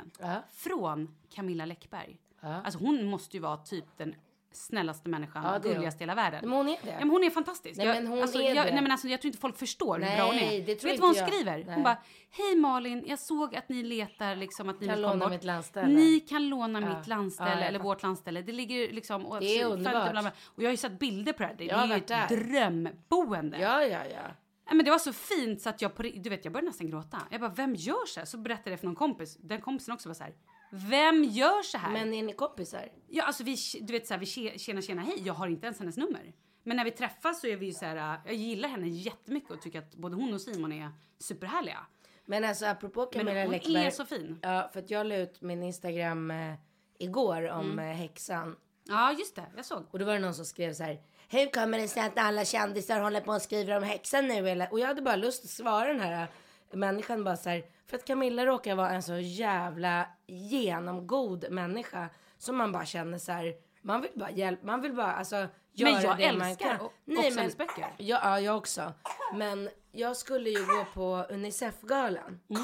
[0.50, 2.20] från Camilla Läckberg.
[2.40, 4.14] Alltså hon måste ju vara typ den
[4.52, 6.40] snällaste människan, Ja, gulligaste i hela världen.
[6.42, 6.90] Men hon är det.
[6.90, 7.76] Ja, men hon är fantastisk.
[7.78, 8.72] Nej, jag, men hon alltså, är jag, det.
[8.72, 10.66] Nej, men alltså, jag tror inte folk förstår hur Nej, bra hon är.
[10.66, 11.28] det tror Vet du vad hon jag.
[11.28, 11.64] skriver?
[11.64, 11.74] Nej.
[11.74, 11.98] Hon bara,
[12.30, 15.30] hej Malin, jag såg att ni letar liksom att ni Kan vill komma bort.
[15.30, 15.88] mitt landställe.
[15.88, 16.96] Ni kan låna Ja.
[16.98, 18.42] mitt landställe Ja, eller vårt landställe.
[18.42, 19.26] Det ligger liksom...
[19.26, 20.34] Och Det är underbart.
[20.44, 21.54] Och jag har ju sett bilder på det här.
[21.58, 22.28] Det är ju ett där.
[22.28, 23.58] drömboende.
[23.58, 24.22] Ja, ja, ja.
[24.66, 26.90] Nej, men det var så fint så att jag på, du vet, jag började nästan
[26.90, 27.18] gråta.
[27.30, 28.24] Jag bara, vem gör så här?
[28.26, 29.36] Så berättade jag för någon kompis.
[29.40, 30.32] Den kompisen också var så här,
[30.74, 31.92] vem gör så här?
[31.92, 32.88] Men är ni kompisar?
[33.08, 35.66] Ja, alltså vi, du vet så här, vi tje- tjena tjena hej, jag har inte
[35.66, 36.32] ens hennes nummer.
[36.62, 39.50] Men när vi träffas så är vi ju så här, äh, jag gillar henne jättemycket
[39.50, 41.78] och tycker att både hon och Simon är superhärliga.
[42.24, 43.76] Men alltså apropå Men Camilla hon Läckberg.
[43.86, 44.38] är så fin.
[44.42, 46.54] Ja, för att jag la ut min Instagram eh,
[46.98, 47.78] igår om Mm.
[47.90, 48.56] eh, häxan.
[48.84, 49.86] Ja, just det, jag såg.
[49.90, 51.00] Och då var det någon som skrev så här.
[51.28, 54.48] Hur kommer det sig att alla kändisar håller på och skriver om häxan nu?
[54.50, 54.72] Eller?
[54.72, 56.26] Och jag hade bara lust att svara den här
[56.72, 57.64] människan bara så här.
[57.86, 62.08] För att Camilla råkar vara en så jävla genomgod människa.
[62.38, 63.54] Som man bara känner så här.
[63.82, 64.66] Man vill bara hjälpa.
[64.66, 65.36] Man vill bara alltså.
[65.74, 66.80] Göra Men jag det man kan.
[66.80, 67.86] och- också hennes böcker.
[67.98, 68.92] Ja, ja, jag också.
[69.34, 72.40] Men jag skulle ju gå på Unicef-galan.
[72.50, 72.62] Mm.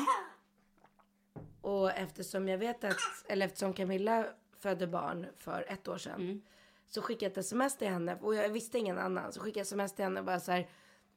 [1.60, 2.96] Och eftersom jag vet att,
[3.28, 4.24] eller eftersom Camilla
[4.60, 6.20] födde barn för ett år sedan.
[6.20, 6.42] Mm.
[6.88, 9.32] Så skickade jag ett sms till henne och jag visste ingen annan.
[9.32, 10.68] Så skickade jag ett sms till henne och bara så här.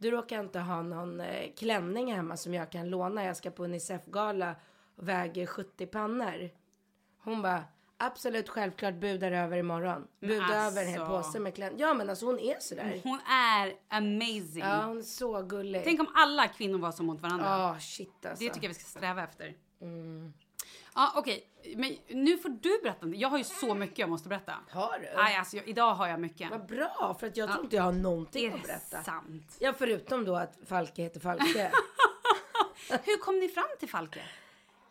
[0.01, 3.25] Du råkar inte ha någon eh, klänning hemma som jag kan låna.
[3.25, 4.55] Jag ska på Unicef-gala
[4.95, 6.49] och väger 70 pannor.
[7.23, 7.63] Hon bara.
[7.97, 10.07] Absolut självklart budar över imorgon.
[10.19, 11.23] Budar över en hel alltså.
[11.23, 11.79] påse med klänning.
[11.79, 13.01] Ja men alltså hon är sådär.
[13.03, 14.63] Hon är amazing.
[14.63, 15.81] Ja hon är så gullig.
[15.83, 17.45] Tänk om alla kvinnor var så mot varandra.
[17.45, 18.43] Ja shit alltså.
[18.43, 19.55] Det tycker jag vi ska sträva efter.
[19.81, 20.33] Mm.
[20.95, 21.47] Ja, okej.
[21.75, 23.07] Men nu får du berätta.
[23.07, 24.53] Jag har ju så mycket jag måste berätta.
[24.69, 25.07] Har du?
[25.15, 26.51] Nej, alltså, jag, idag har jag mycket.
[26.51, 27.53] Vad bra, för att jag Ja.
[27.53, 29.03] tror inte jag har någonting Är att berätta.
[29.03, 29.57] sant?
[29.59, 31.71] Ja, förutom då att Falke heter Falke.
[33.03, 34.19] Hur kom ni fram till Falke?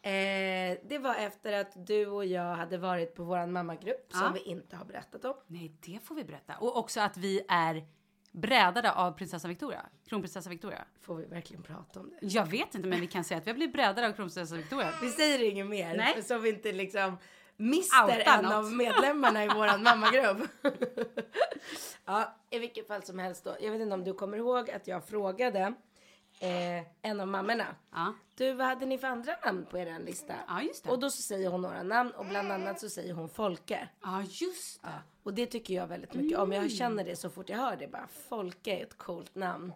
[0.03, 4.19] eh, det var efter att du och jag hade varit på våran mammagrupp Ja.
[4.19, 5.35] som vi inte har berättat om.
[5.47, 6.55] Nej, det får vi berätta.
[6.61, 7.85] Och också att vi är
[8.33, 9.87] brädade av prinsessa Victoria.
[10.09, 10.85] Kronprinsessa Victoria.
[11.01, 12.27] Får vi verkligen prata om det?
[12.27, 14.93] Jag vet inte, men vi kan säga att vi har blivit brädade av kronprinsessa Victoria.
[15.03, 16.23] Vi säger inget mer, Nej.
[16.23, 17.19] så vi inte liksom
[17.57, 18.53] mister Outa en något.
[18.53, 20.39] av medlemmarna i våran mammagrupp.
[22.05, 23.57] ja, i vilket fall som helst då.
[23.61, 25.75] Jag vet inte om du kommer ihåg att jag frågade
[26.41, 27.67] eh, en av mammorna.
[27.93, 28.15] Ja.
[28.35, 30.35] Du, vad hade ni för andra namn på er lista?
[30.49, 30.91] Ja, just det.
[30.91, 33.89] Och då så säger hon några namn och bland annat så säger hon Folke.
[34.03, 35.03] Ja, just det.
[35.23, 36.53] Och det tycker jag väldigt mycket om.
[36.53, 37.89] Jag känner det så fort jag hör det.
[37.89, 39.73] Bara, Folke är ett coolt namn.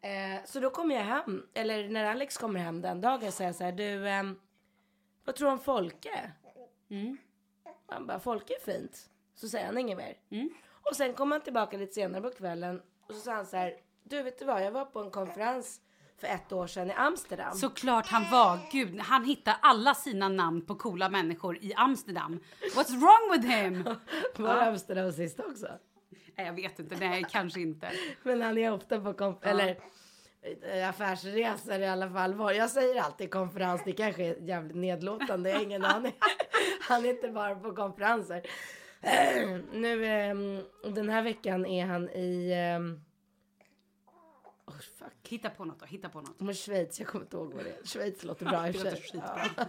[0.00, 3.56] Eh, så då kommer jag hem, eller när Alex kommer hem den dagen säger jag
[3.56, 4.38] så här, du, ehm,
[5.24, 6.32] vad tror du om Folke?
[6.90, 7.16] Mm.
[7.86, 9.10] Han bara, Folke är fint.
[9.34, 10.16] Så säger han inget mer.
[10.30, 10.50] Mm.
[10.90, 13.76] Och sen kom han tillbaka lite senare på kvällen och så sa han så här,
[14.16, 15.80] du vet du vad, jag var på en konferens
[16.20, 17.52] för ett år sedan i Amsterdam.
[17.54, 18.58] Såklart han var.
[18.72, 22.40] Gud, han hittar alla sina namn på coola människor i Amsterdam.
[22.76, 23.84] What's wrong with him?
[24.44, 25.66] Var det Amsterdam sist också?
[26.36, 26.96] Nej, jag vet inte.
[26.96, 27.90] Nej, kanske inte.
[28.22, 29.48] Men han är ofta på konf- Ja.
[29.50, 29.78] eller
[30.72, 32.56] eh, affärsresor i alla fall.
[32.56, 36.12] Jag säger alltid konferens, det kanske är jävligt nedlåtande, jag har ingen aning.
[36.80, 38.42] Han är inte bara på konferenser.
[39.72, 40.60] Nu, ehm,
[40.94, 42.52] den här veckan är han i...
[45.32, 46.40] Hitta på något då, hitta på något.
[46.40, 47.84] Men Schweiz, jag kommer inte ihåg vad det är.
[47.84, 49.22] Schweiz låter bra i och Det för sig.
[49.26, 49.64] Ja.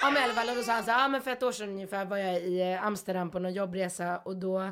[0.00, 1.52] ja men i alla fall, och då sa han så ja men för ett år
[1.52, 4.70] sedan ungefär var jag i eh, Amsterdam på någon jobbresa och då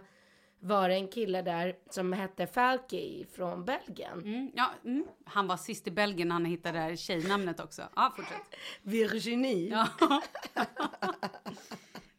[0.61, 4.19] var det en kille där som hette Falky från Belgien.
[4.19, 5.07] Mm, ja, mm.
[5.25, 7.83] Han var sist i Belgien när han hittade det här tjejnamnet också.
[7.97, 8.57] Ja, fortsätt.
[8.83, 9.71] Virginie.
[9.71, 9.89] Ja.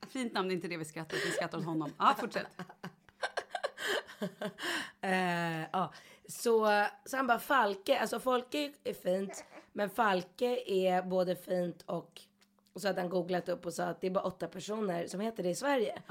[0.09, 1.25] Fint namn, det är inte det vi skrattar åt.
[1.25, 1.93] Vi skrattar åt honom.
[1.97, 2.47] Ja, fortsätt.
[5.01, 5.93] Eh, ja.
[6.29, 12.21] Så, så han bara Falke, alltså Folke är fint, men Falke är både fint och
[12.73, 15.19] och så hade han googlat upp och sa att det är bara åtta personer som
[15.19, 16.01] heter det i Sverige.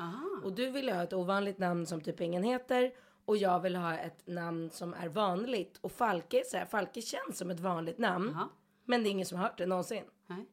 [0.44, 2.92] Och du vill ha ett ovanligt namn som typ ingen heter.
[3.24, 5.78] Och jag vill ha ett namn som är vanligt.
[5.80, 8.38] Och Falke så här, Falke känns som ett vanligt namn.
[8.84, 10.04] Men det är ingen som har hört det någonsin.
[10.26, 10.46] Nej.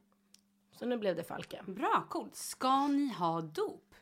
[0.72, 1.64] Så nu blev det Falke.
[1.68, 2.36] Bra, coolt.
[2.36, 3.96] Ska ni ha dop?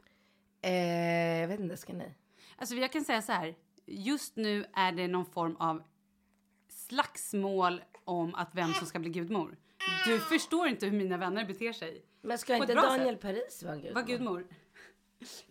[0.61, 2.13] Eh, jag vet inte, ska ni?
[2.57, 3.55] Alltså jag kan säga så här.
[3.85, 5.83] Just nu är det någon form av
[6.69, 9.57] slagsmål om att vem som ska bli gudmor.
[10.05, 12.05] Du förstår inte hur mina vänner beter sig.
[12.21, 13.21] Men ska inte Daniel sätt.
[13.21, 13.93] Paris vara gudmor?
[13.93, 14.47] Var gudmor.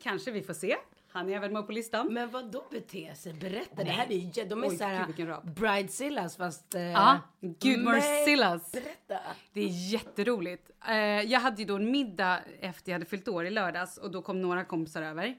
[0.02, 0.76] Kanske vi får se.
[1.08, 2.14] Han är även med på listan.
[2.14, 3.32] Men vad då bete sig?
[3.32, 3.84] Berätta.
[3.84, 6.74] Det här är de är Oj, såhär bridezillas fast...
[6.74, 8.72] Eh, Ja, Gudmorsillas.
[8.72, 9.18] Berätta.
[9.52, 10.70] Det är jätteroligt.
[10.88, 14.10] Eh, jag hade ju då en middag efter jag hade fyllt år i lördags och
[14.10, 15.38] då kom några kompisar över.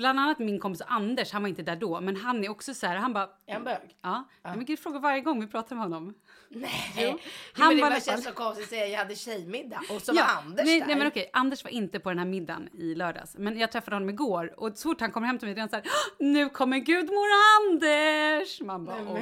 [0.00, 2.86] Bland annat min kompis Anders, han var inte där då, men han är också så
[2.86, 3.28] här, han bara...
[3.46, 3.96] Är han bög?
[4.02, 4.24] Ja.
[4.42, 4.54] ja.
[4.56, 6.14] Men gud, frågar varje gång vi pratar med honom.
[6.48, 7.18] Nej, Jo.
[7.54, 10.22] han Han men det känns så konstigt att säga jag hade tjejmiddag och så Ja,
[10.22, 10.86] var Anders nej, där.
[10.86, 13.34] nej men okej, Anders var inte på den här middagen i lördags.
[13.38, 15.68] Men jag träffade honom igår och så fort han kom hem till mig, var han
[15.70, 15.84] så här,
[16.18, 17.26] nu kommer gudmor
[17.60, 18.60] Anders!
[18.60, 19.18] Man bara, "Åh,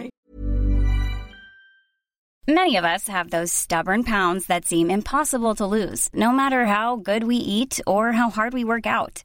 [2.46, 6.96] Many of us have those stubborn pounds that seem impossible to lose, no matter how
[6.96, 9.24] good we eat or how hard we work out.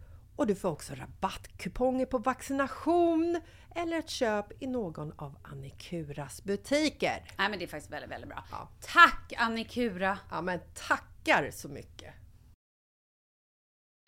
[0.41, 3.41] och du får också rabattkuponger på vaccination
[3.75, 7.23] eller ett köp i någon av Annikuras butiker.
[7.37, 8.43] Nej men det är faktiskt väldigt, väldigt bra.
[8.81, 10.19] Tack Annikura!
[10.31, 12.13] Ja men tackar så mycket!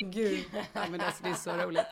[0.04, 1.86] Gud, ja, men alltså, det är så roligt.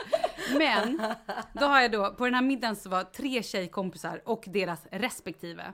[0.57, 1.15] Men
[1.53, 5.73] då har jag då, på den här middagen så var tre tjejkompisar och deras respektive.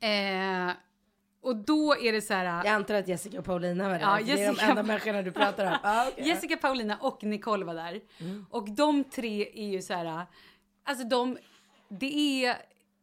[0.00, 0.70] Eh,
[1.42, 2.44] och då är det så här...
[2.44, 4.00] Jag antar att Jessica och Paulina var där.
[4.00, 5.76] Ja, för Det är de Jessica- enda människorna du pratar om.
[5.82, 6.28] Ah, okej.
[6.28, 8.00] Jessica, Paulina och Nicole var där.
[8.50, 10.26] Och de tre är ju så här...
[10.84, 11.38] Alltså de...
[11.88, 12.56] Det är...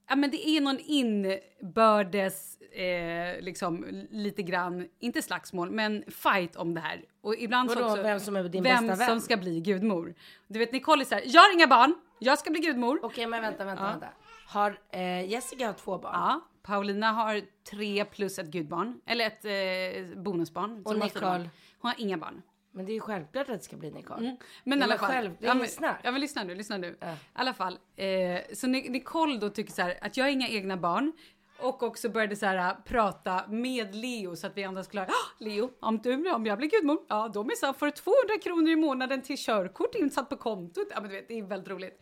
[0.10, 6.74] Ja, men det är någon inbördes, eh, liksom lite grann, inte slagsmål, men fight om
[6.74, 7.02] det här.
[7.22, 9.08] Och ibland så Vadå, också, vem som är din vem bästa vän?
[9.10, 10.14] som ska bli gudmor.
[10.48, 13.00] Du vet, Nicole är så här, jag har inga barn, jag ska bli gudmor.
[13.04, 13.90] Okej, men vänta, vänta, Ja.
[13.90, 14.08] vänta.
[14.50, 16.14] Har eh, Jessica har två barn?
[16.14, 20.82] Ja, Paulina har tre plus ett gudbarn, eller ett eh, bonusbarn.
[20.86, 21.50] Och Nicole?
[21.80, 22.42] Hon har inga barn.
[22.72, 24.26] Men det är ju självklart att det ska bli Nicole.
[24.26, 24.38] Mm.
[24.64, 25.10] Men i alla fall.
[25.10, 25.68] Själv, ja, men,
[26.04, 26.88] ja, men lyssna nu, lyssna nu.
[26.88, 27.80] I alla fall.
[27.96, 31.14] Eh, så Ni- Nicole då tycker så här att jag har inga egna barn.
[31.62, 35.70] Och också började så här prata med Leo så att vi andra skulle "Ah, Leo,
[35.80, 39.22] om du, om jag blir gudmor, ja då minsann får du 200 kronor i månaden
[39.22, 40.88] till körkort insatt på kontot.
[40.90, 42.02] Ja men du vet, det är väldigt roligt.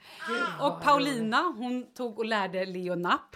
[0.61, 3.35] Och Paulina, hon tog och lärde Leo napp.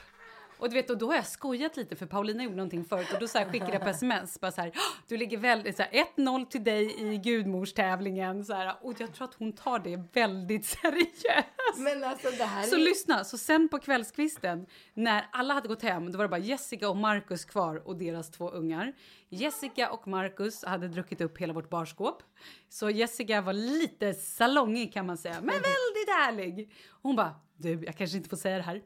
[0.62, 3.20] Och du vet, och då har jag skojat lite för Paulina gjorde någonting förut och
[3.20, 5.92] då så skickade jag på sms bara så här, "Ah, du ligger väldigt så här
[5.92, 10.66] 1-0 till dig i gudmorstävlingen så här, och jag tror att hon tar det väldigt
[10.82, 11.78] seriöst.
[11.78, 12.80] Men alltså det här Så är...
[12.80, 16.90] lyssna, så sen på kvällskvisten när alla hade gått hem, då var det bara Jessica
[16.90, 18.94] och Marcus kvar och deras två ungar.
[19.30, 22.24] Jessica och Marcus hade druckit upp hela vårt barskåp.
[22.70, 26.74] Så Jessica var lite salongig kan man säga, men väldigt härlig.
[27.02, 28.76] Hon bara, du, jag kanske inte får säga det här.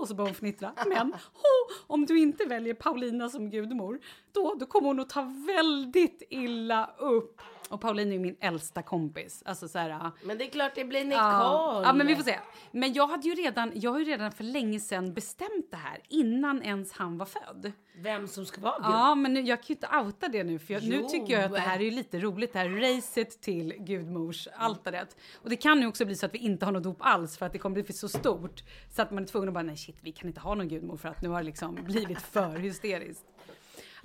[0.00, 0.72] Och så började hon fnittra.
[0.86, 4.00] Men oh, om du inte väljer Paulina som gudmor,
[4.32, 7.40] då, då kommer hon att ta väldigt illa upp.
[7.68, 9.42] Och Paulina är ju min äldsta kompis.
[9.46, 11.22] Alltså så här, Men det är klart det blir Nicole.
[11.22, 12.38] Ja, ja, men vi får se.
[12.70, 16.00] Men jag hade ju redan, jag har ju redan för länge sedan bestämt det här
[16.08, 17.72] innan ens han var född.
[17.98, 18.86] Vem som ska vara gud.
[18.86, 21.44] Ja, men nu, jag kan ju inte outa det nu för jag, nu tycker jag
[21.44, 25.16] att det här är ju lite roligt, det här racet till gudmors altaret.
[25.42, 27.46] Och det kan ju också bli så att vi inte har något dop alls för
[27.46, 29.96] att det kommer bli så stort så att man är tvungen att bara nej shit,
[30.00, 33.24] vi kan inte ha någon gudmor för att nu har det liksom blivit för hysteriskt.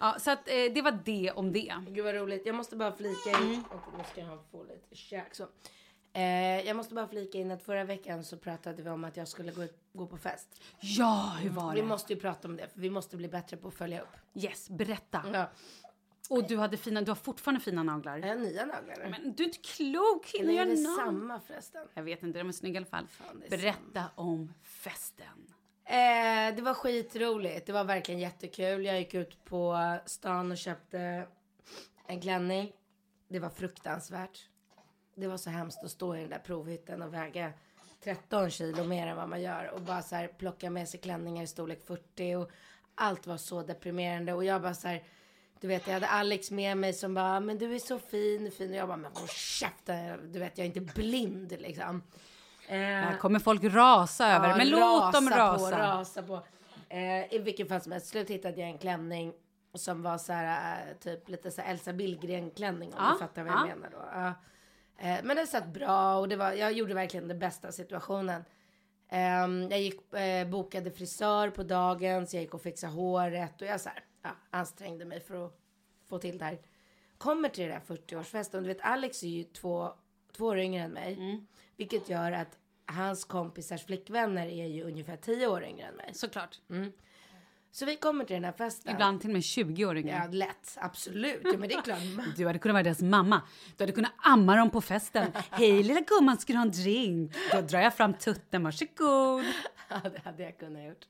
[0.01, 1.73] Ja, så att eh, det var det om det.
[1.89, 2.45] Gud vad roligt.
[2.45, 3.63] Jag måste bara flika in.
[3.69, 5.47] Och nu ska jag få lite käk så.
[6.13, 6.21] Eh,
[6.67, 9.51] jag måste bara flika in att förra veckan så pratade vi om att jag skulle
[9.51, 10.61] gå, gå på fest.
[10.79, 11.87] Ja, hur var Vi det?
[11.87, 14.07] måste ju prata om det för vi måste bli bättre på att följa upp.
[14.35, 15.23] Yes, berätta.
[15.33, 15.49] Ja.
[16.29, 18.17] Och du hade fina, du har fortfarande fina naglar.
[18.17, 19.07] Jag har nya naglar.
[19.21, 21.19] Men du är inte klok, Eller hinner är det göra namn.
[21.19, 21.87] samma förresten?
[21.93, 23.07] Jag vet inte, de är snygga i alla fall.
[23.39, 25.50] det är Berätta om festen.
[25.91, 27.65] Eh, det var skitroligt.
[27.65, 28.85] Det var verkligen jättekul.
[28.85, 31.27] Jag gick ut på stan och köpte
[32.07, 32.71] en klänning.
[33.27, 34.49] Det var fruktansvärt.
[35.15, 37.53] Det var så hemskt att stå i den där provhytten och väga
[38.03, 41.43] 13 kilo mer än vad man gör och bara så här plocka med sig klänningar
[41.43, 42.51] i storlek 40 och
[42.95, 45.03] allt var så deprimerande och jag bara så här
[45.59, 48.51] du vet jag hade Alex med mig som bara ah, men du är så fin
[48.51, 52.03] fin och jag bara men håll käften du vet jag är inte blind liksom.
[52.67, 55.79] Eh, Här kommer folk rasa över, Ja, men låt dem På, rasa.
[55.79, 56.41] rasa på.
[56.89, 59.33] Eh, I vilken fall som helst, slut hittade jag en klänning
[59.73, 63.19] som var så här, eh, typ lite så här Elsa Billgren klänning om Ja, du
[63.19, 63.67] fattar vad ja.
[63.69, 64.33] jag menar då.
[65.07, 68.43] Eh, men det satt bra och det var, jag gjorde verkligen det bästa situationen.
[69.09, 73.67] Ehm, jag gick, eh, bokade frisör på dagen så jag gick och fixade håret och
[73.67, 75.53] jag så här, ja, ansträngde mig för att
[76.09, 76.57] få till det här.
[77.17, 79.93] Kommer till den där 40-årsfesten och du vet Alex är ju två,
[80.41, 81.13] två år yngre än mig.
[81.13, 81.47] Mm.
[81.77, 86.11] Vilket gör att hans kompisars flickvänner är ju ungefär 10 år yngre än mig.
[86.13, 86.59] Såklart.
[86.69, 86.91] Mm.
[87.71, 88.93] Så vi kommer till den här festen.
[88.93, 90.21] Ibland till och med 20 år yngre.
[90.25, 90.77] Ja, lätt.
[90.81, 91.41] Absolut.
[91.43, 91.99] Ja, men det är klart.
[92.37, 93.41] Du hade kunnat vara deras mamma.
[93.77, 95.31] Du hade kunnat amma dem på festen.
[95.49, 97.31] Hej lilla gumman, ska du ha en drink?
[97.51, 99.45] Då drar jag fram tutten, varsågod.
[99.89, 101.05] Ja, det hade jag kunnat gjort.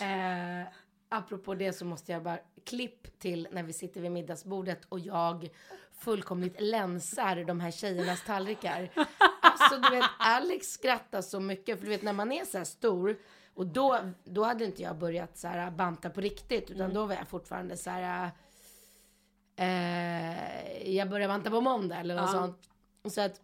[0.00, 0.72] eh,
[1.08, 5.48] apropå det så måste jag bara klipp till när vi sitter vid middagsbordet och jag
[5.98, 8.90] fullkomligt länsar de här tjejernas tallrikar.
[9.42, 12.64] Alltså du vet, Alex skrattar så mycket för du vet när man är så här
[12.64, 13.16] stor
[13.54, 17.14] och då, då hade inte jag börjat så här banta på riktigt utan då var
[17.14, 18.30] jag fortfarande så här
[19.56, 22.40] eh, jag börjar banta på måndag eller något Ja.
[22.40, 22.70] sånt.
[23.14, 23.40] Så att,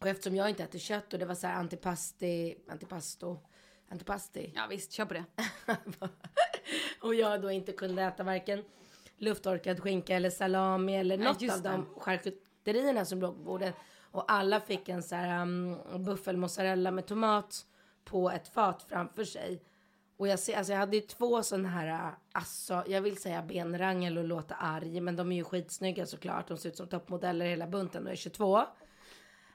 [0.00, 3.38] och eftersom jag inte äter kött och det var så här antipasti, antipasto,
[3.90, 4.52] antipasti.
[4.56, 5.24] Ja visst, kör på det.
[7.00, 8.64] och jag då inte kunde äta varken
[9.18, 13.74] lufttorkad skinka eller salami eller något just av de charkuterierna som låg på bordet.
[14.10, 17.66] Och alla fick en så här um, buffelmozzarella med tomat
[18.04, 19.62] på ett fat framför sig.
[20.16, 24.18] Och jag, ser, alltså jag hade ju två sådana här, alltså, jag vill säga benrangel
[24.18, 26.48] och låta arg, men de är ju skitsnygga såklart.
[26.48, 28.58] De ser ut som toppmodeller hela bunten och är 22.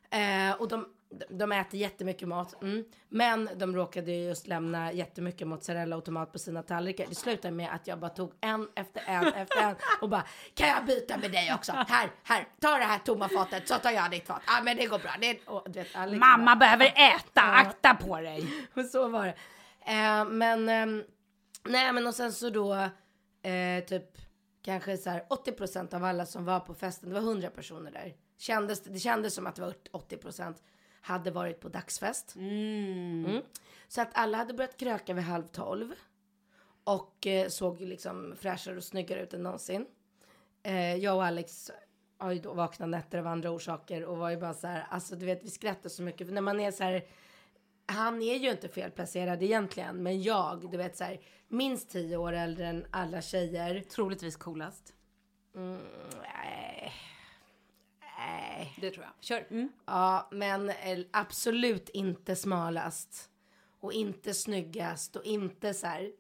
[0.09, 0.93] Eh, och de,
[1.30, 2.61] De- äter jättemycket mat.
[2.64, 2.84] Mm.
[3.09, 7.05] Men de råkade ju just lämna jättemycket mozzarella och tomat på sina tallrikar.
[7.09, 10.68] Det slutade med att jag bara tog en efter en efter en och bara kan
[10.68, 11.72] jag byta med dig också?
[11.72, 14.41] Här, här, ta det här tomma fatet så tar jag ditt fat.
[14.47, 15.11] Ja men det går bra.
[15.22, 17.41] Det, och, vet, Mamma bara- behöver äta, Ja.
[17.55, 18.47] akta på dig.
[18.76, 19.36] Och så var det.
[19.93, 21.03] Eh, men, ehm,
[21.64, 22.74] nej men och sen så då,
[23.49, 24.05] eh, typ
[24.66, 28.14] kanske så här 80% av alla som var på festen, det var 100 personer där.
[28.38, 30.55] Kändes, det kändes som att det var 80%
[31.04, 32.36] hade varit på dagsfest.
[32.36, 33.41] Mm.
[33.88, 35.93] Så att alla hade börjat kröka vid halv tolv.
[36.84, 39.86] Och eh, såg ju liksom fräschare och snyggare ut än någonsin.
[40.64, 41.72] Eh, jag och Alex
[42.18, 45.16] har ju då vaknat nätter av andra orsaker och var ju bara så här, alltså
[45.16, 47.06] du vet vi skrattar så mycket för när man är så här
[47.86, 52.34] han är ju inte felplacerad egentligen, men jag, du vet så här, minst tio år
[52.34, 53.80] äldre än alla tjejer.
[53.80, 54.93] Troligtvis coolast.
[55.56, 55.80] Mm,
[56.22, 56.72] nej.
[58.58, 58.74] Nej.
[58.82, 59.14] Det tror jag.
[59.24, 59.47] Kör.
[59.49, 59.70] Mm.
[59.86, 60.72] Ja, men
[61.12, 63.30] absolut inte smalast.
[63.80, 66.12] Och inte snyggast och inte så här,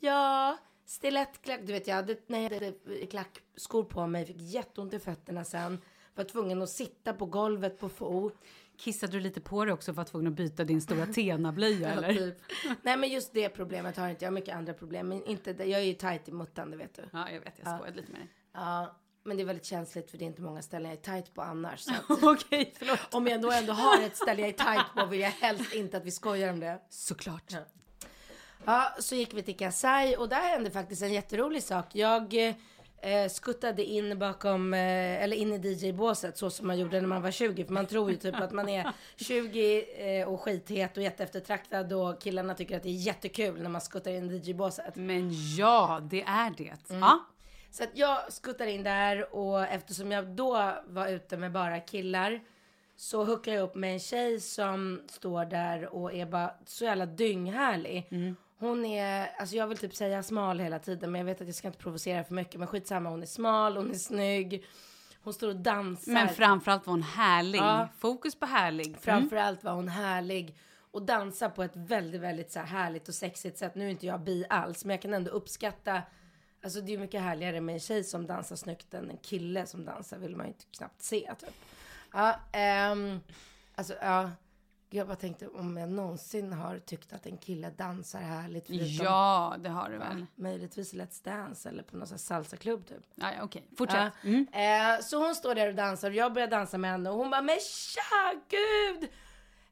[0.00, 1.60] ja, stilettklack.
[1.64, 2.72] Du vet, jag hade, när jag hade
[3.06, 5.78] klackskor på mig, fick jätteont i fötterna sen.
[6.14, 8.30] Var tvungen att sitta på golvet på fo.
[8.76, 12.02] Kissade du lite på dig också för att tvungen att byta din stora Tena-blöja Ja,
[12.02, 12.14] eller?
[12.14, 12.36] typ.
[12.82, 15.08] Nej men just det problemet har inte jag, mycket andra problem.
[15.08, 15.64] Men inte det.
[15.64, 17.02] Jag är ju tajt i muttan, det vet du.
[17.12, 17.58] Ja, jag vet.
[17.64, 18.28] Jag skojade lite med dig.
[18.52, 21.34] Ja, men det är väldigt känsligt för det är inte många ställen jag är tajt
[21.34, 21.86] på annars.
[22.08, 22.98] Okej, förlåt.
[23.10, 25.96] om jag då ändå har ett ställe jag är tajt på vill jag helst inte
[25.96, 26.80] att vi skojar om det.
[26.90, 27.44] Såklart.
[27.52, 27.58] Ja.
[28.64, 31.86] Ja, så gick vi till Kasai och där hände faktiskt en jätterolig sak.
[31.92, 32.34] Jag
[33.02, 37.22] eh, skuttade in bakom, eh, eller in i DJ-båset så som man gjorde när man
[37.22, 37.64] var 20.
[37.64, 39.84] För man tror ju typ att man är 20
[40.20, 44.10] eh, och skithet och jätteeftertraktad och killarna tycker att det är jättekul när man skuttar
[44.10, 44.96] in i DJ-båset.
[44.96, 46.90] Men ja, det är det.
[46.90, 47.00] Mm.
[47.00, 47.20] Ja.
[47.72, 52.40] Så att jag skuttar in där och eftersom jag då var ute med bara killar
[52.96, 57.06] så hookar jag upp med en tjej som står där och är bara så jävla
[57.06, 58.08] dynghärlig.
[58.58, 61.54] Hon är, alltså jag vill typ säga smal hela tiden men jag vet att jag
[61.54, 64.64] ska inte provocera för mycket men skitsamma hon är smal, hon är snygg.
[65.22, 66.12] Hon står och dansar.
[66.12, 67.58] Men framförallt var hon härlig.
[67.58, 67.88] Ja.
[67.98, 68.86] Fokus på härlig.
[68.86, 69.00] Mm.
[69.00, 70.56] Framförallt var hon härlig
[70.90, 73.74] och dansar på ett väldigt, väldigt så här härligt och sexigt sätt.
[73.74, 76.02] Nu är inte jag bi alls, men jag kan ändå uppskatta.
[76.64, 79.84] Alltså det är mycket härligare med en tjej som dansar snyggt än en kille som
[79.84, 81.54] dansar vill man ju inte knappt se typ.
[82.12, 83.20] Ja, ehm,
[83.74, 84.30] alltså ja.
[84.94, 88.66] Jag bara tänkte om jag någonsin har tyckt att en kille dansar härligt.
[88.66, 90.26] förutom- Ja, det har du Ja, väl.
[90.34, 93.02] möjligtvis Let's Dance eller på någon sån här salsaklubb typ.
[93.14, 93.64] Ja, ja, okej.
[93.78, 94.12] Fortsätt.
[94.22, 94.28] Ja.
[94.28, 94.46] Mm.
[94.98, 97.30] Eh, så hon står där och dansar och jag börjar dansa med henne och hon
[97.30, 99.08] bara men tja gud!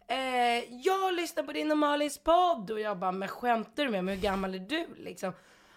[0.06, 4.04] Eh, jag lyssnar på din och Malins podd och jag bara men skämtar du med
[4.04, 4.14] mig?
[4.14, 5.32] Hur gammal är du liksom?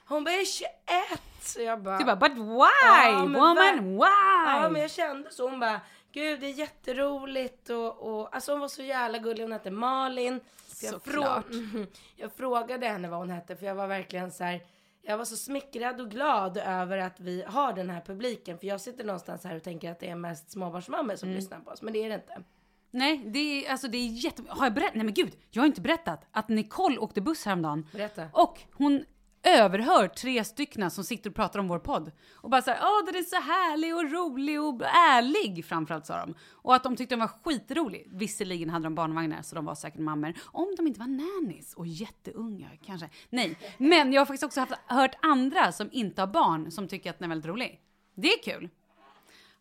[0.08, 1.22] Hon bara jag är 21!
[1.42, 3.12] Så jag bara, Du bara, but why?
[3.18, 4.52] men Woman, why?
[4.62, 5.50] Ja men jag kände så.
[5.50, 5.82] Hon bara
[6.12, 9.44] gud det är jätteroligt och, och alltså hon var så jävla gullig.
[9.44, 10.40] Hon hette Malin.
[10.68, 11.50] Så jag, Såklart.
[11.50, 11.88] Mhm.
[12.16, 14.62] jag frågade henne vad hon hette för jag var verkligen så här.
[15.02, 18.58] Jag var så smickrad och glad över att vi har den här publiken.
[18.60, 21.36] För jag sitter någonstans här och tänker att det är mest småbarnsmammor som Mm.
[21.40, 21.82] lyssnar på oss.
[21.82, 22.44] Men det är det inte.
[22.92, 24.44] Nej, det är, alltså det är jätte...
[24.50, 24.96] Har jag berättat?
[24.96, 27.88] Nej men gud, jag har inte berättat att Nicole åkte buss häromdagen.
[27.94, 28.28] Berätta.
[28.34, 29.06] Och hon
[29.44, 32.12] överhör tre stycken som sitter och pratar om vår podd.
[32.36, 36.34] Och bara såhär, åh den är så härlig och rolig och ärlig framförallt sa de.
[36.52, 38.08] Och att de tyckte den var skitrolig.
[38.12, 40.34] Visserligen hade de barnvagnar så de var säkert mammor.
[40.46, 43.10] Om de inte var nannies och jätteunga kanske.
[43.30, 47.10] Nej, men jag har faktiskt också haft, hört andra som inte har barn som tycker
[47.10, 47.80] att den är väldigt rolig.
[48.16, 48.70] Det är kul.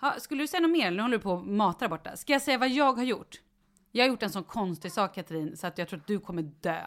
[0.01, 0.91] Ha, skulle du säga något mer?
[0.91, 2.17] Nu håller du på att mata där borta.
[2.17, 3.41] Ska jag säga vad jag har gjort?
[3.93, 6.43] Jag har gjort en sån konstig sak Katrin så att jag tror att du kommer
[6.43, 6.81] dö.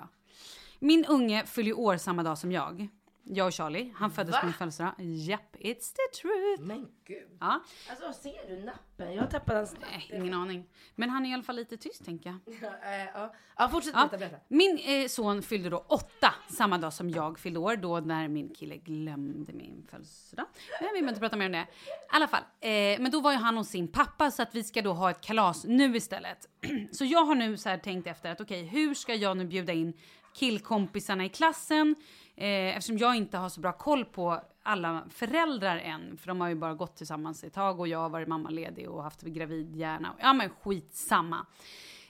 [0.86, 2.88] Min unge fyller år samma dag som jag.
[3.24, 3.94] Jag och Charlie.
[3.96, 4.40] Han föddes Va?
[4.40, 4.94] på min födelsedag.
[5.00, 6.62] Japp, it's the truth.
[6.62, 7.38] Men gud.
[7.40, 7.62] Ja.
[7.90, 9.14] Alltså ser du nappen?
[9.14, 10.70] Jag har tappat hans Nej, ingen aning.
[10.96, 12.40] Men han är i alla fall lite tyst tänker jag.
[12.62, 13.34] Ja, eh, ja.
[13.58, 14.00] ja fortsätt Ja.
[14.00, 14.38] berätta, berätta.
[14.48, 18.54] Min eh, son fyllde då åtta samma dag som jag fyllde år, då när min
[18.56, 20.46] kille glömde min födelsedag.
[20.82, 21.58] Men vi behöver inte prata mer om det.
[21.58, 21.66] I
[22.10, 22.70] alla fall, eh,
[23.00, 25.22] men då var ju han hos sin pappa så att vi ska då ha ett
[25.22, 26.50] kalas nu istället.
[26.92, 29.74] så jag har nu så här tänkt efter att okej, hur ska jag nu bjuda
[29.74, 29.94] in
[30.36, 31.96] killkompisarna i klassen?
[32.36, 36.50] Eh, eftersom jag inte har så bra koll på alla föräldrar än, för de har
[36.50, 40.14] ju bara gått tillsammans ett tag och jag har varit mammaledig och haft gravidhjärna.
[40.20, 41.46] Ja men skitsamma.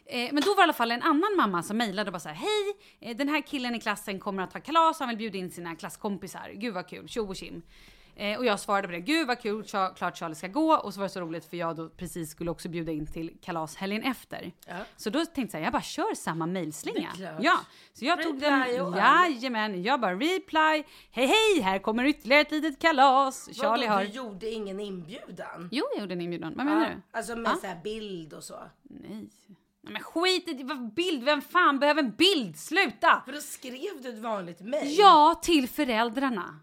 [0.06, 2.20] Eh, men då var det i alla fall en annan mamma som mejlade och bara
[2.20, 5.18] så här, hej, eh, den här killen i klassen kommer att ha kalas, han vill
[5.18, 6.52] bjuda in sina klasskompisar.
[6.54, 7.62] Gud vad kul, tjo och tjim.
[8.18, 9.64] Eh, och jag svarade på det, gud vad kul,
[9.96, 10.74] klart Charlie ska gå.
[10.76, 13.38] Och så var det så roligt för jag då precis skulle också bjuda in till
[13.42, 14.52] kalas helgen efter.
[14.68, 14.76] Ja.
[14.96, 17.10] Så då tänkte jag så här, jag bara kör samma mejlslinga.
[17.40, 17.60] Ja,
[17.94, 22.52] så jag tog den, Reply jajamän, jag bara reply, hej hej, här kommer ytterligare ett
[22.52, 23.50] litet kalas.
[23.54, 24.04] Charlie har...
[24.04, 25.70] du gjorde ingen inbjudan?
[25.72, 26.90] Jo, jag gjorde en inbjudan, vad menar ja.
[26.90, 27.18] du?
[27.18, 27.58] Alltså med Ja.
[27.62, 28.56] så här bild och så?
[28.84, 29.30] Nej.
[29.82, 30.64] Men skit i
[30.96, 32.58] bild, vem fan behöver en bild?
[32.58, 33.22] Sluta!
[33.26, 34.96] För då skrev du ett vanligt mejl?
[34.98, 36.60] Ja, till föräldrarna.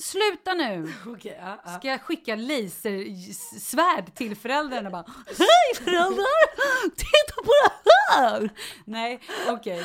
[0.00, 0.92] Sluta nu!
[1.06, 1.78] Okej, ja, ja.
[1.78, 6.90] Ska jag skicka lasersvärd till föräldrarna bara Hej föräldrar!
[6.90, 7.52] Titta på
[7.84, 8.50] det här!
[8.84, 9.84] Nej, okej.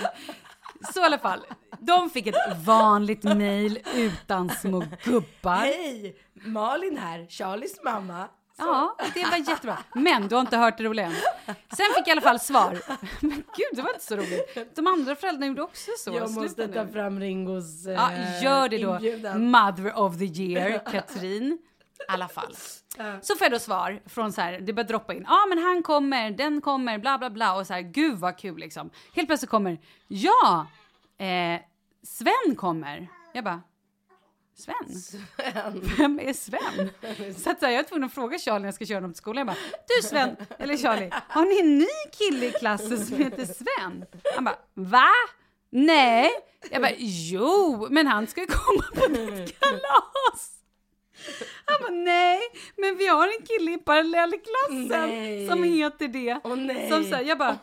[0.94, 1.46] Så i alla fall,
[1.80, 2.36] de fick ett
[2.66, 5.56] vanligt mejl utan små gubbar.
[5.56, 6.16] Hej!
[6.34, 8.28] Malin här, Charlies mamma.
[8.58, 9.78] Ja, det var jättebra.
[9.94, 11.14] Men du har inte hört det roliga än.
[11.46, 12.78] Sen fick jag i alla fall svar.
[13.22, 14.76] Men gud, det var inte så roligt.
[14.76, 16.12] De andra föräldrarna gjorde också så.
[16.14, 16.74] Jag Sluta måste nu.
[16.74, 18.12] ta fram Ringos eh, Ja,
[18.44, 18.92] gör det då.
[18.96, 19.52] inbjudan.
[19.52, 21.58] Mother of the year, Katrin.
[22.00, 22.56] I alla fall.
[23.22, 25.26] Så får jag då svar från så här, det börjar droppa in.
[25.28, 27.56] Ja, ah, men han kommer, den kommer, bla bla bla.
[27.56, 28.90] Och så här, gud vad kul liksom.
[29.14, 30.68] Helt plötsligt kommer, ja,
[31.18, 31.62] eh,
[32.04, 33.08] Sven kommer.
[33.34, 33.62] Jag bara,
[34.58, 35.22] Sven?
[35.98, 36.90] Vem är Sven?
[37.44, 39.12] Så att så här, jag är tvungen att fråga Charlie när jag ska köra honom
[39.14, 39.38] till skolan.
[39.38, 41.88] Jag bara, du Sven, eller Charlie, har ni en ny
[42.18, 44.06] kille i klassen som heter Sven?
[44.36, 45.10] Han bara, va?
[45.70, 46.32] Nej.
[46.72, 50.54] Jag bara, jo, men han ska ju komma på ditt kalas.
[51.66, 52.40] Han bara, nej,
[52.78, 55.48] men vi har en kille i parallellklassen Nej.
[55.48, 56.40] som heter det.
[56.44, 56.90] Åh nej.
[56.90, 57.58] Som så här, jag bara,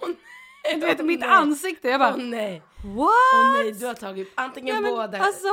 [0.74, 1.28] du vet Åh, mitt nej.
[1.28, 2.62] ansikte, jag bara, Åh nej.
[2.84, 3.10] what?
[3.34, 5.48] Åh nej, du har tagit antingen Ja, men båda Alltså,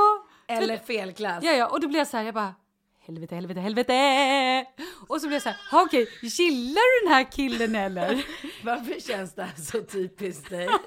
[0.58, 1.44] eller fel klass.
[1.44, 2.56] Ja, ja, och då blir jag så här, jag bara,
[3.08, 4.66] helvete, helvete, helvete.
[5.08, 8.26] Och så blir jag så här, "Ha, okej, gillar du den här killen eller?
[8.64, 10.70] Varför känns det här så typiskt dig?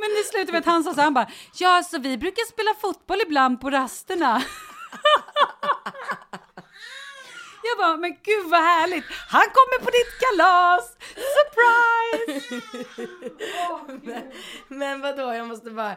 [0.00, 2.74] Men det slutade med att han sa så han bara, ja, så vi brukar spela
[2.80, 4.42] fotboll ibland på rasterna.
[7.62, 9.04] Jag bara, men gud vad härligt!
[9.28, 10.96] Han kommer på ditt kalas!
[11.36, 12.62] Surprise!
[14.02, 14.32] men,
[14.68, 15.90] men vadå, jag måste bara...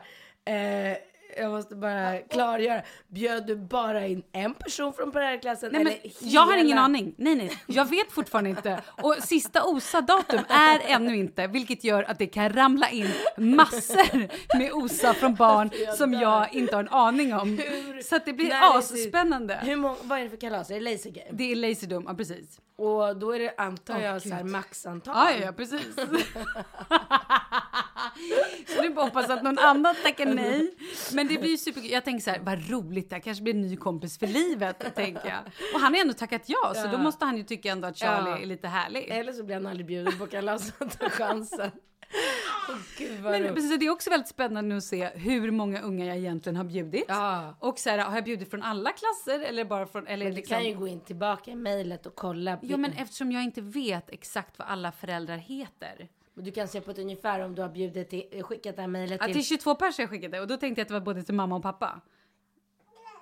[0.45, 0.97] Eh,
[1.37, 2.81] jag måste bara klargöra.
[3.07, 5.69] Bjöd du bara in en person från parallellklassen?
[5.71, 7.13] Nej, men eller jag har ingen hela- aning.
[7.17, 8.81] Nej, nej, jag vet fortfarande inte.
[9.01, 14.27] Och sista OSA-datum är ännu inte, vilket gör att det kan ramla in massor
[14.57, 17.49] med OSA från barn som jag inte har en aning om.
[17.57, 19.59] Hur- Så att det blir asspännande.
[19.63, 20.69] Hur många, vad är det för kalas?
[20.71, 21.27] Är det laser game?
[21.31, 22.59] Det är laserdom, ja precis.
[22.81, 25.15] Och då är det, antar jag, så här maxantal.
[25.15, 25.95] Ja, ja, ja, precis.
[28.75, 30.73] så du bara hoppas att någon annan tackar nej.
[31.13, 31.91] Men det blir ju superkul.
[31.91, 34.95] Jag tänker så här, vad roligt, det här kanske blir en ny kompis för livet,
[34.95, 35.39] tänker jag.
[35.73, 36.91] Och han har ändå tackat ja, så Ja.
[36.91, 38.37] då måste han ju tycka ändå att Charlie Ja.
[38.39, 39.07] är lite härlig.
[39.09, 41.71] Eller så blir han aldrig bjuden på kalas och tar chansen.
[43.21, 46.63] Men precis, det är också väldigt spännande att se hur många unga jag egentligen har
[46.63, 47.05] bjudit.
[47.07, 47.55] Ja.
[47.59, 50.07] Och så här, har jag bjudit från alla klasser eller bara från...
[50.07, 50.57] Eller Men du liksom...
[50.57, 52.59] kan ju gå in tillbaka i mejlet och kolla.
[52.61, 56.09] Jo, men eftersom jag inte vet exakt vad alla föräldrar heter.
[56.33, 58.89] Men Du kan se på ett ungefär om du har bjudit till, skickat det här
[58.89, 59.35] mejlet Ja, till...
[59.35, 61.55] till 22 personer jag skickade och då tänkte jag att det var både till mamma
[61.55, 62.01] och pappa.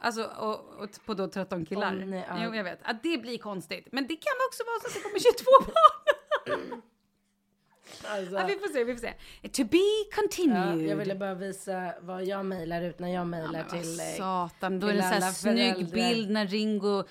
[0.02, 1.98] Alltså, och, och på då 13 killar.
[2.00, 2.36] Åh, nej, ja.
[2.44, 2.80] Jo, jag vet.
[2.84, 3.88] Att det blir konstigt.
[3.92, 6.82] Men det kan också vara så att det kommer 22 barn.
[8.08, 9.14] Alltså, Ja, vi får se, vi får se.
[9.50, 10.90] To be ja, continued.
[10.90, 14.00] jag ville bara visa vad jag mejlar ut när jag mejlar vad till...
[14.00, 17.06] eh, Satan, då är till det en sån snygg bild när Ringo eh,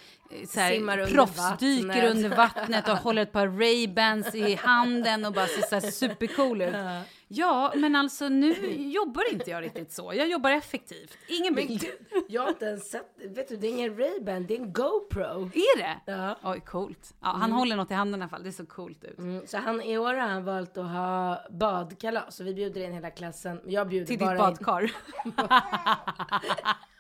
[0.49, 2.11] så här, under proffsdyker vattnet.
[2.11, 6.75] under vattnet och håller ett par Ray-Bans i handen och bara ser så supercool ut.
[6.75, 7.03] Ja.
[7.31, 8.53] Ja, men alltså nu
[8.93, 10.13] jobbar inte jag riktigt så.
[10.15, 11.19] Jag jobbar effektivt.
[11.29, 11.85] Ingen bild.
[12.29, 13.13] jag har inte ens sett...
[13.25, 15.51] Vet du, det är ingen Ray-Ban, det är en GoPro.
[15.55, 16.01] Är det?
[16.13, 16.37] Ja.
[16.43, 17.15] Oj, coolt.
[17.21, 17.53] Ja, han Mm.
[17.57, 18.43] håller något i handen i alla fall.
[18.43, 19.19] Det ser så coolt ut.
[19.19, 22.37] Mm, så han, i år har han valt att ha badkalas.
[22.37, 23.61] Så vi bjuder in hela klassen.
[23.67, 24.91] Jag bjuder Till bara ditt badkar.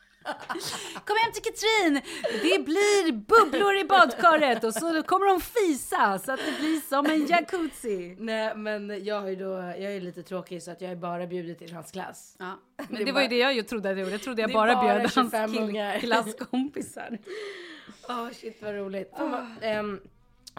[1.04, 1.94] Kom hem till Katrin!
[2.42, 7.06] Det blir bubblor i badkaret och så kommer de fisa så att det blir som
[7.06, 8.16] en jacuzzi.
[8.18, 9.52] Nej, men jag ju då...
[9.54, 12.36] Jag är lite tråkig så att jag har bara bjudit till hans klass.
[12.38, 12.58] Ja.
[12.76, 14.12] Det Men är det var ju bara- det jag ju trodde att jag gjorde.
[14.12, 15.98] Jag trodde jag Det är bara, bara bjöd hans 25 kill- ungar.
[15.98, 17.18] klasskompisar.
[18.08, 19.12] Åh shit vad roligt.
[19.18, 20.00] Vad, ehm,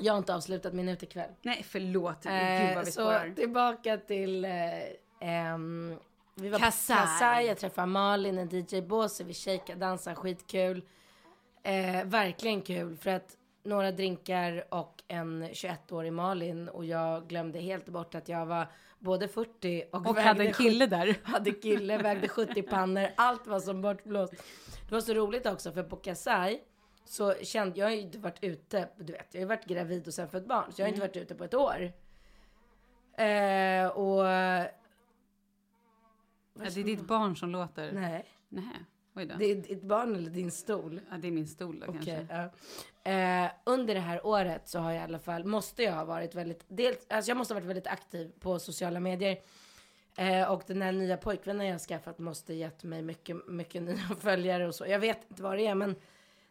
[0.02, 1.30] jag har inte avslutat min utekväll.
[1.42, 2.24] Nej, förlåt.
[2.24, 3.34] Gud Eh, vad vi så spårar.
[3.36, 4.46] tillbaka till...
[4.46, 4.52] Eh,
[5.22, 5.96] ehm,
[6.40, 6.98] vi var Kasai.
[6.98, 10.84] på Kasai, jag träffade Malin, en DJ-båse, vi shakade, dansade, skitkul.
[11.64, 17.86] Eh, verkligen kul för att några drinkar och en 21-årig Malin och jag glömde helt
[17.86, 18.68] bort att jag var
[19.00, 21.16] både 40 och, Och hade en kille 70 där.
[21.24, 24.34] Hade kille, vägde 70 pannor, allt var som bortblåst.
[24.90, 26.60] Det var så roligt också för på Kasai
[27.06, 30.08] så kände jag har ju inte varit ute, du vet, jag har ju varit gravid
[30.08, 31.08] och sen fött barn så jag har inte Mm.
[31.10, 31.92] varit ute på ett år.
[33.24, 34.26] Eh, och...
[36.64, 37.92] Ja, det är ditt barn som låter.
[37.92, 38.26] Nej.
[38.50, 38.64] Nej.
[39.16, 39.36] Oj då.
[39.36, 41.02] Det är ditt barn eller din stol?
[41.12, 42.50] Ja, det är min stol då Okej, kanske.
[43.04, 43.46] ja.
[43.46, 46.36] eh, under det här året så har jag i alla fall, måste jag ha varit
[46.36, 49.38] väldigt, dels, alltså jag måste ha varit väldigt aktiv på sociala medier.
[50.18, 54.16] Eh, och den här nya pojkvännen jag har skaffat måste gett mig mycket, mycket nya
[54.20, 54.86] följare och så.
[54.86, 55.96] Jag vet inte vad det är, men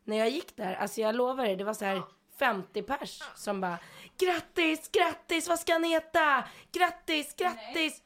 [0.04, 2.02] när jag gick där, alltså jag lovar er, det var så här
[2.38, 3.78] 50 pers som bara
[4.18, 6.44] grattis, grattis, vad ska han heta?
[6.72, 8.02] Grattis, grattis.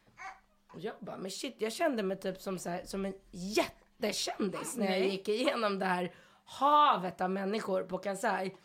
[0.75, 4.77] Och jag bara, men shit, jag kände mig typ som, så här, som en jättekändis
[4.77, 5.09] när jag Nej.
[5.11, 6.15] gick igenom det här
[6.45, 8.57] havet av människor på Kansai.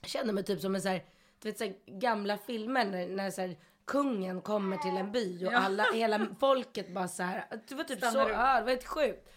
[0.00, 1.04] Jag kände mig typ som en så här,
[1.38, 5.46] du vet så här, gamla filmer när, när så här, kungen kommer till en by
[5.46, 5.58] och Ja.
[5.58, 7.44] alla, hela folket bara så här.
[7.68, 8.32] Det var typ Stannar så, upp.
[8.32, 9.28] ja, det var helt sjukt.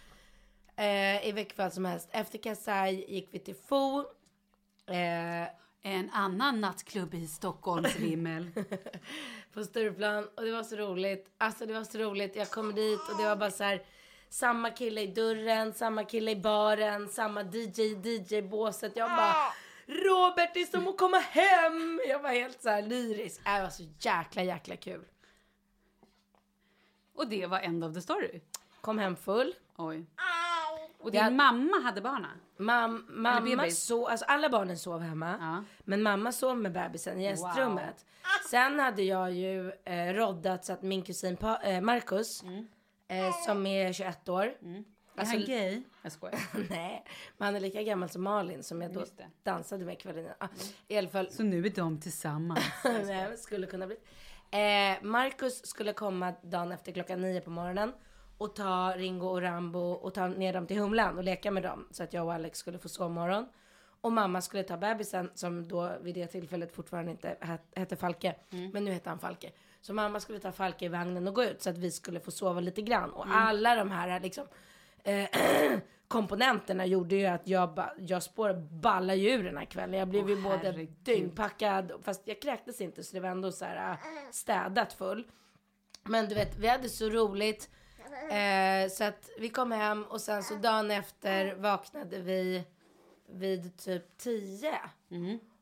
[0.76, 2.10] Eh, I vilket fall som helst.
[2.12, 4.00] Efter Kansai gick vi till Fo.
[4.88, 5.48] Eh,
[5.96, 8.52] en annan nattklubb i Stockholms vimmel.
[9.54, 10.28] på Stureplan.
[10.36, 11.30] Och det var så roligt.
[11.38, 12.36] Alltså det var så roligt.
[12.36, 13.84] Jag kom dit och det var bara så här.
[14.30, 18.92] Samma kille i dörren, samma kille i baren, samma DJ DJ-båset.
[18.96, 19.36] Jag bara
[19.86, 22.02] Robert det är som att komma hem!
[22.10, 23.42] Jag var helt så här lyrisk.
[23.48, 25.06] Äh, Det var så jäkla jäkla kul.
[27.16, 28.42] Och det var end of the story.
[28.82, 29.54] Kom hem full.
[29.76, 30.06] Oj.
[31.00, 32.28] Och din Jag- mamma hade barna?
[32.58, 35.66] Mam, mamma sov, alltså alla barnen sov hemma.
[35.80, 38.06] Men mamma sov med bebisen i gästrummet.
[38.50, 42.44] Sen hade jag ju eh, roddat så att min kusin pa- eh, Marcus,
[43.08, 44.44] eh, som är 21 år.
[45.20, 45.82] Är han gay?
[46.02, 46.40] Jag skojar.
[46.70, 47.06] Nej,
[47.38, 49.06] men han är lika gammal som Malin som jag då
[49.44, 50.48] dansade med kvällen ah,
[50.88, 51.32] I alla fall.
[51.32, 52.60] Så nu är de tillsammans.
[52.84, 53.96] Nej, skulle kunna bli.
[54.52, 57.94] Eh, Marcus skulle komma dagen efter klockan nio på morgonen
[58.38, 61.88] och ta Ringo och Rambo och ta ner dem till Humlan och leka med dem
[61.92, 63.46] så att jag och Alex skulle få sovmorgon.
[64.02, 68.36] Och mamma skulle ta bebisen som då vid det tillfället fortfarande inte het- hette Falke,
[68.74, 69.52] men nu heter han Falke.
[69.82, 72.32] Så mamma skulle ta Falke i vagnen och gå ut så att vi skulle få
[72.32, 73.10] sova lite grann.
[73.12, 73.38] Och Mm.
[73.38, 74.46] alla de här liksom
[75.04, 75.30] eh,
[76.08, 80.00] komponenterna gjorde ju att jag, ba, jag spår balla ju ur den här kvällen.
[80.00, 80.90] Jag blev ju Åh, både herregud.
[81.04, 83.98] dyngpackad, fast jag kräktes inte så det var ändå så här
[84.32, 85.28] städat full.
[86.04, 87.70] Men du vet, vi hade så roligt.
[88.14, 92.64] Eh, så att vi kom hem och sen så dagen efter vaknade vi
[93.30, 94.80] vid typ 10.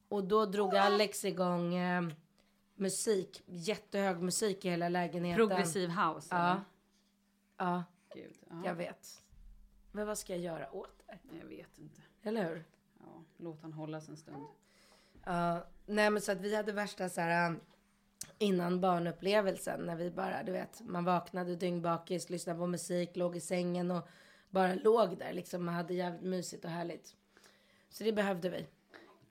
[0.09, 2.03] Och då drog Alex igång eh,
[2.75, 5.47] musik, jättehög musik i hela lägenheten.
[5.47, 6.37] Progressiv house, Ja.
[6.51, 6.61] eller?
[7.57, 7.83] Ja.
[8.13, 8.61] Gud, ja.
[8.65, 9.21] Jag vet.
[9.91, 11.37] Men vad ska jag göra åt det?
[11.37, 12.01] Jag vet inte.
[12.23, 12.65] Eller hur?
[12.99, 14.45] Ja, låt han hållas en stund.
[15.25, 17.55] Ja, nej men så att vi hade värsta så här
[18.37, 23.39] innan barnupplevelsen när vi bara, du vet, man vaknade dyngbakis, lyssnade på musik, låg i
[23.39, 24.07] sängen och
[24.49, 25.65] bara låg där liksom.
[25.65, 27.15] Man hade jävligt mysigt och härligt.
[27.89, 28.67] Så det behövde vi.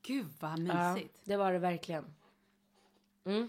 [0.02, 1.20] Gud vad Ja, mysigt.
[1.24, 2.04] det var det verkligen.
[3.24, 3.48] Mm.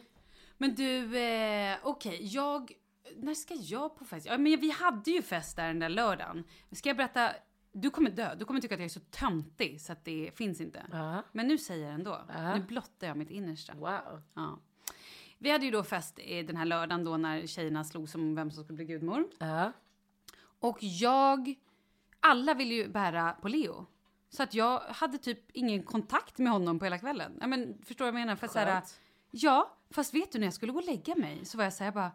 [0.58, 2.72] Men du, eh, okej, jag...
[3.16, 4.26] När ska jag på fest?
[4.26, 6.44] Ja, men vi hade ju fest där den där lördagen.
[6.72, 7.32] Ska jag berätta?
[7.72, 8.36] Du kommer dö.
[8.36, 10.86] Du kommer tycka att jag är så töntig så att det finns inte.
[11.32, 12.22] Men nu säger jag ändå.
[12.56, 13.74] Nu blottar jag mitt innersta.
[13.74, 14.22] Wow.
[14.34, 14.60] Ja.
[15.38, 18.64] Vi hade ju då fest den här lördagen då när tjejerna slog som vem som
[18.64, 19.28] skulle bli gudmor.
[20.60, 21.56] Och jag...
[22.20, 23.86] Alla ville ju bära på Leo.
[24.30, 27.38] Så att jag hade typ ingen kontakt med honom på hela kvällen.
[27.42, 28.36] Ja, men, förstår du vad jag menar?
[28.36, 29.00] För så här, Skönt.
[29.32, 31.84] ja, fast vet du när jag skulle gå och lägga mig så var jag så
[31.84, 32.12] här bara...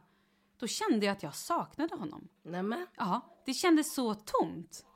[0.58, 2.28] Då kände jag att jag saknade honom.
[2.42, 2.86] Nämen.
[2.96, 4.86] Ja, det kändes så tomt.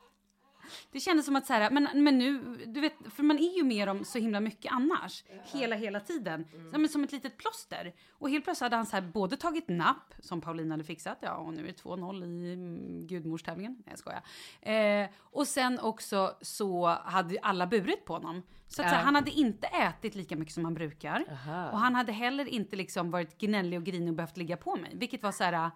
[0.93, 3.65] Det kändes som att så här, men, men nu, du vet, för man är ju
[3.65, 5.25] med dem så himla mycket annars.
[5.45, 6.45] Hela, hela tiden.
[6.73, 7.95] Ja, men som ett litet plåster.
[8.13, 11.35] Och helt plötsligt hade han så här både tagit napp, som Paulina hade fixat, ja
[11.37, 13.73] och nu är det 2-0 i mm, gudmorstävlingen.
[13.73, 14.23] Nej jag skojar.
[14.61, 18.43] Eh, och sen också så hade alla burit på honom.
[18.69, 19.05] Så att, så här, Ja.
[19.05, 21.25] han hade inte ätit lika mycket som han brukar.
[21.31, 21.71] Aha.
[21.71, 24.91] Och han hade heller inte liksom varit gnällig och grinig och behövt ligga på mig.
[24.95, 25.71] Vilket var så här...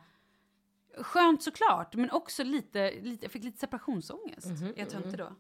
[1.03, 4.47] Skönt såklart, men också lite, lite jag fick lite separationsångest.
[4.47, 5.35] Mhm, Är jag töntig då?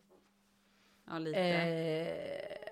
[1.10, 1.40] Ja, lite.
[1.40, 2.68] Eh,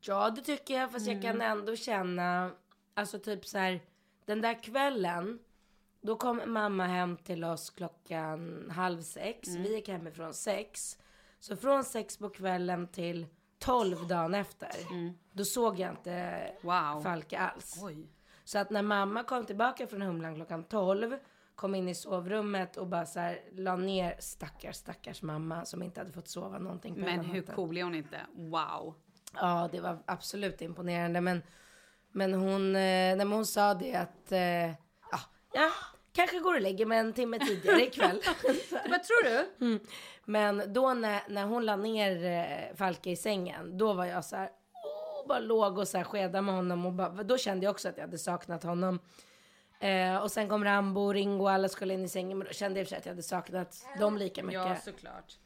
[0.00, 0.92] ja, det tycker jag.
[0.92, 1.58] Fast jag kan Mm.
[1.58, 2.50] ändå känna,
[2.94, 3.80] alltså typ så här,
[4.24, 5.38] den där kvällen.
[6.00, 9.48] Då kom mamma hem till oss klockan halv sex.
[9.48, 9.62] Mm.
[9.62, 10.98] Vi gick hemifrån sex.
[11.40, 13.26] Så från sex på kvällen till
[13.58, 14.70] tolv dagen efter.
[15.32, 16.54] Då såg jag inte Mm.
[16.62, 17.02] Wow.
[17.02, 17.78] Falke alls.
[17.82, 18.08] Oj.
[18.44, 21.16] Så att när mamma kom tillbaka från Humlan klockan 12,
[21.54, 26.00] kom in i sovrummet och bara så här la ner stackars, stackars mamma som inte
[26.00, 27.54] hade fått sova någonting på Men hela hur natten.
[27.54, 28.20] cool är hon inte?
[28.34, 28.94] Wow.
[29.34, 31.20] Ja, det var absolut imponerande.
[31.20, 31.42] Men,
[32.12, 34.40] men, hon, eh, nej, men hon sa det att, eh,
[35.10, 35.20] ja,
[35.52, 35.70] ja,
[36.12, 38.20] kanske går och lägger mig en timme tidigare ikväll.
[38.70, 39.64] Vad tror du?
[39.66, 39.80] Mm.
[40.24, 44.36] Men då när, när hon la ner eh, Falke i sängen, då var jag så
[44.36, 46.86] här, oh, bara låg och så här skedade med honom.
[46.86, 48.98] Och bara, då kände jag också att jag hade saknat honom.
[49.88, 52.38] Eh, och sen kom Rambo, Ringo, alla skulle in i sängen.
[52.38, 54.60] Men då kände jag för sig att jag hade saknat dem lika mycket.
[54.68, 55.38] Ja, såklart.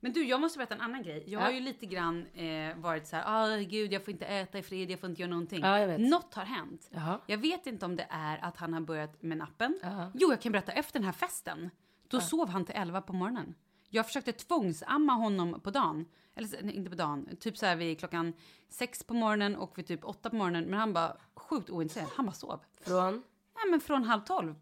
[0.00, 1.22] Men du, jag måste berätta en annan grej.
[1.26, 1.44] Jag Ja.
[1.44, 4.62] har ju lite grann eh, varit så här, ah gud, jag får inte äta i
[4.62, 5.60] fred, jag får inte göra någonting.
[5.60, 6.00] Ja, jag vet.
[6.00, 6.88] Något har hänt.
[6.90, 7.20] Jaha.
[7.26, 9.80] Jag vet inte om det är att han har börjat med nappen.
[10.14, 11.70] Jo, jag kan berätta efter den här festen.
[12.08, 13.54] Då sov han till 11 på morgonen.
[13.88, 16.06] Jag försökte tvångsamma honom på dagen.
[16.34, 18.32] Eller nej, inte på dagen, typ så här vid klockan
[18.68, 20.64] sex på morgonen och vid typ åtta på morgonen.
[20.64, 22.08] Men han bara sjukt ointresserad.
[22.16, 22.60] Han bara sov.
[22.80, 23.22] Från?
[23.56, 24.54] Nej, men från halv tolv.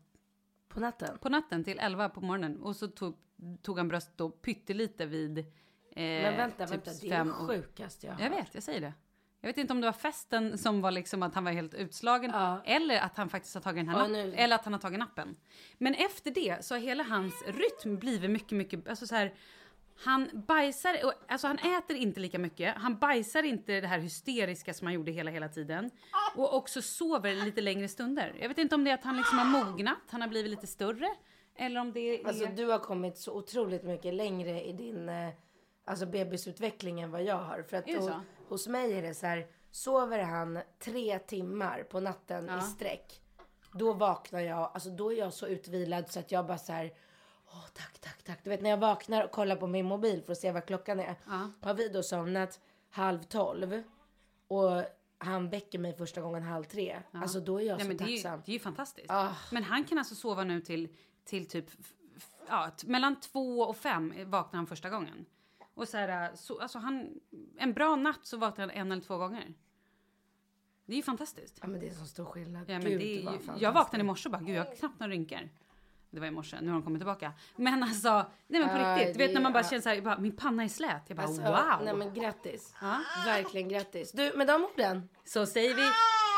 [0.69, 1.19] På natten?
[1.19, 2.61] På natten till elva på morgonen.
[2.63, 3.17] Och så tog,
[3.63, 5.45] tog han bröst då pyttelite vid eh,
[5.97, 8.93] Men vänta, typ vänta, det är det sjukaste jag har Jag vet, jag säger det.
[9.41, 12.31] Jag vet inte om det var festen som var liksom att han var helt utslagen
[12.65, 14.99] eller att han faktiskt har tagit den här Ja, napp- eller att han har tagit
[14.99, 15.37] nappen.
[15.79, 19.35] Men efter det så har hela hans rytm blivit mycket, mycket, alltså så här,
[19.97, 20.97] han bajsar,
[21.29, 25.13] alltså han äter inte lika mycket, han bajsar inte det här hysteriska som han gjorde
[25.13, 25.91] hela, hela tiden.
[26.37, 28.37] Och också sover lite längre stunder.
[28.41, 30.67] Jag vet inte om det är att han liksom har mognat, han har blivit lite
[30.67, 31.09] större.
[31.57, 32.27] Eller om det är...
[32.27, 35.29] Alltså du har kommit så otroligt mycket längre i din eh,
[35.85, 37.63] alltså bebisutveckling än vad jag har.
[37.63, 38.21] För att Är det ho- så?
[38.49, 42.59] hos mig är det så här, sover han tre timmar på natten Ja.
[42.59, 43.21] i sträck.
[43.73, 46.93] Då vaknar jag, alltså då är jag så utvilad så att jag bara så här,
[47.55, 48.45] åh tack, tack, tack.
[48.45, 51.01] Du vet när jag vaknar och kollar på min mobil för att se vad klockan
[51.01, 51.17] är.
[51.61, 53.83] Har vi då somnat halv tolv
[54.49, 54.83] och
[55.19, 57.03] han väcker mig första gången halv tre.
[57.11, 57.23] Ja.
[57.23, 58.43] Alltså då är jag Nej, så det är ju- tacksam.
[58.47, 59.11] Det är ju fantastiskt.
[59.11, 59.37] Ah.
[59.53, 60.89] Men han kan alltså sova nu till,
[61.25, 61.71] till typ
[62.49, 65.27] ja, mellan två och fem vaknar han första gången.
[65.75, 67.21] Och så här, så, alltså han,
[67.59, 69.55] en bra natt så vaknar han en eller två gånger.
[70.87, 71.59] Det är ju fantastiskt.
[71.63, 72.71] Ja men det är så stor skillnad.
[72.71, 75.01] Ja, men Gud, det är, jag vaknade i morse och bara, gud jag har knappt
[75.01, 75.49] några rynkor.
[76.15, 77.33] Det var i morse, nu har de kommit tillbaka.
[77.57, 79.15] Men alltså, nej men på Ja, riktigt.
[79.15, 79.69] Du vet det- när man bara ja.
[79.69, 81.03] känner så här, bara, min panna är slät.
[81.07, 81.85] Jag bara Alltså, wow.
[81.85, 82.75] Nej men grattis.
[83.27, 84.13] Verkligen grattis.
[84.13, 85.09] Du med de orden.
[85.25, 85.83] Så säger vi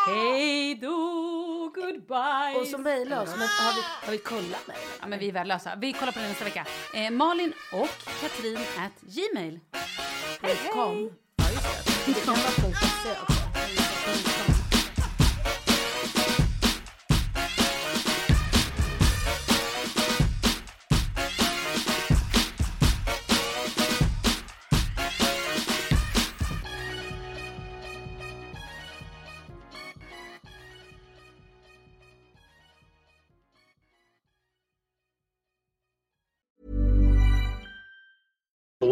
[0.07, 2.61] hej då, goodbye.
[2.61, 3.31] Och så mejla oss.
[3.31, 5.77] Men har vi, har vi kollat med Ja, men vi är värdelösa.
[5.77, 6.67] Vi kollar på det nästa vecka.
[6.95, 7.89] Eh, Malin och
[8.21, 9.61] Katrin at gmail.
[10.43, 11.11] Hej, kom.
[11.37, 12.13] Ja, just det.
[12.15, 13.36] Det kan vara punkt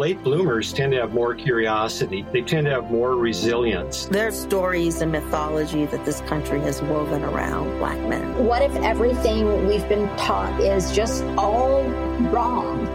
[0.05, 2.23] Late bloomers tend to have more curiosity.
[2.31, 4.05] They tend to have more resilience.
[4.05, 8.45] There are stories and mythology that this country has woven around black men.
[8.45, 11.81] What if everything we've been taught is just all
[12.29, 12.85] wrong?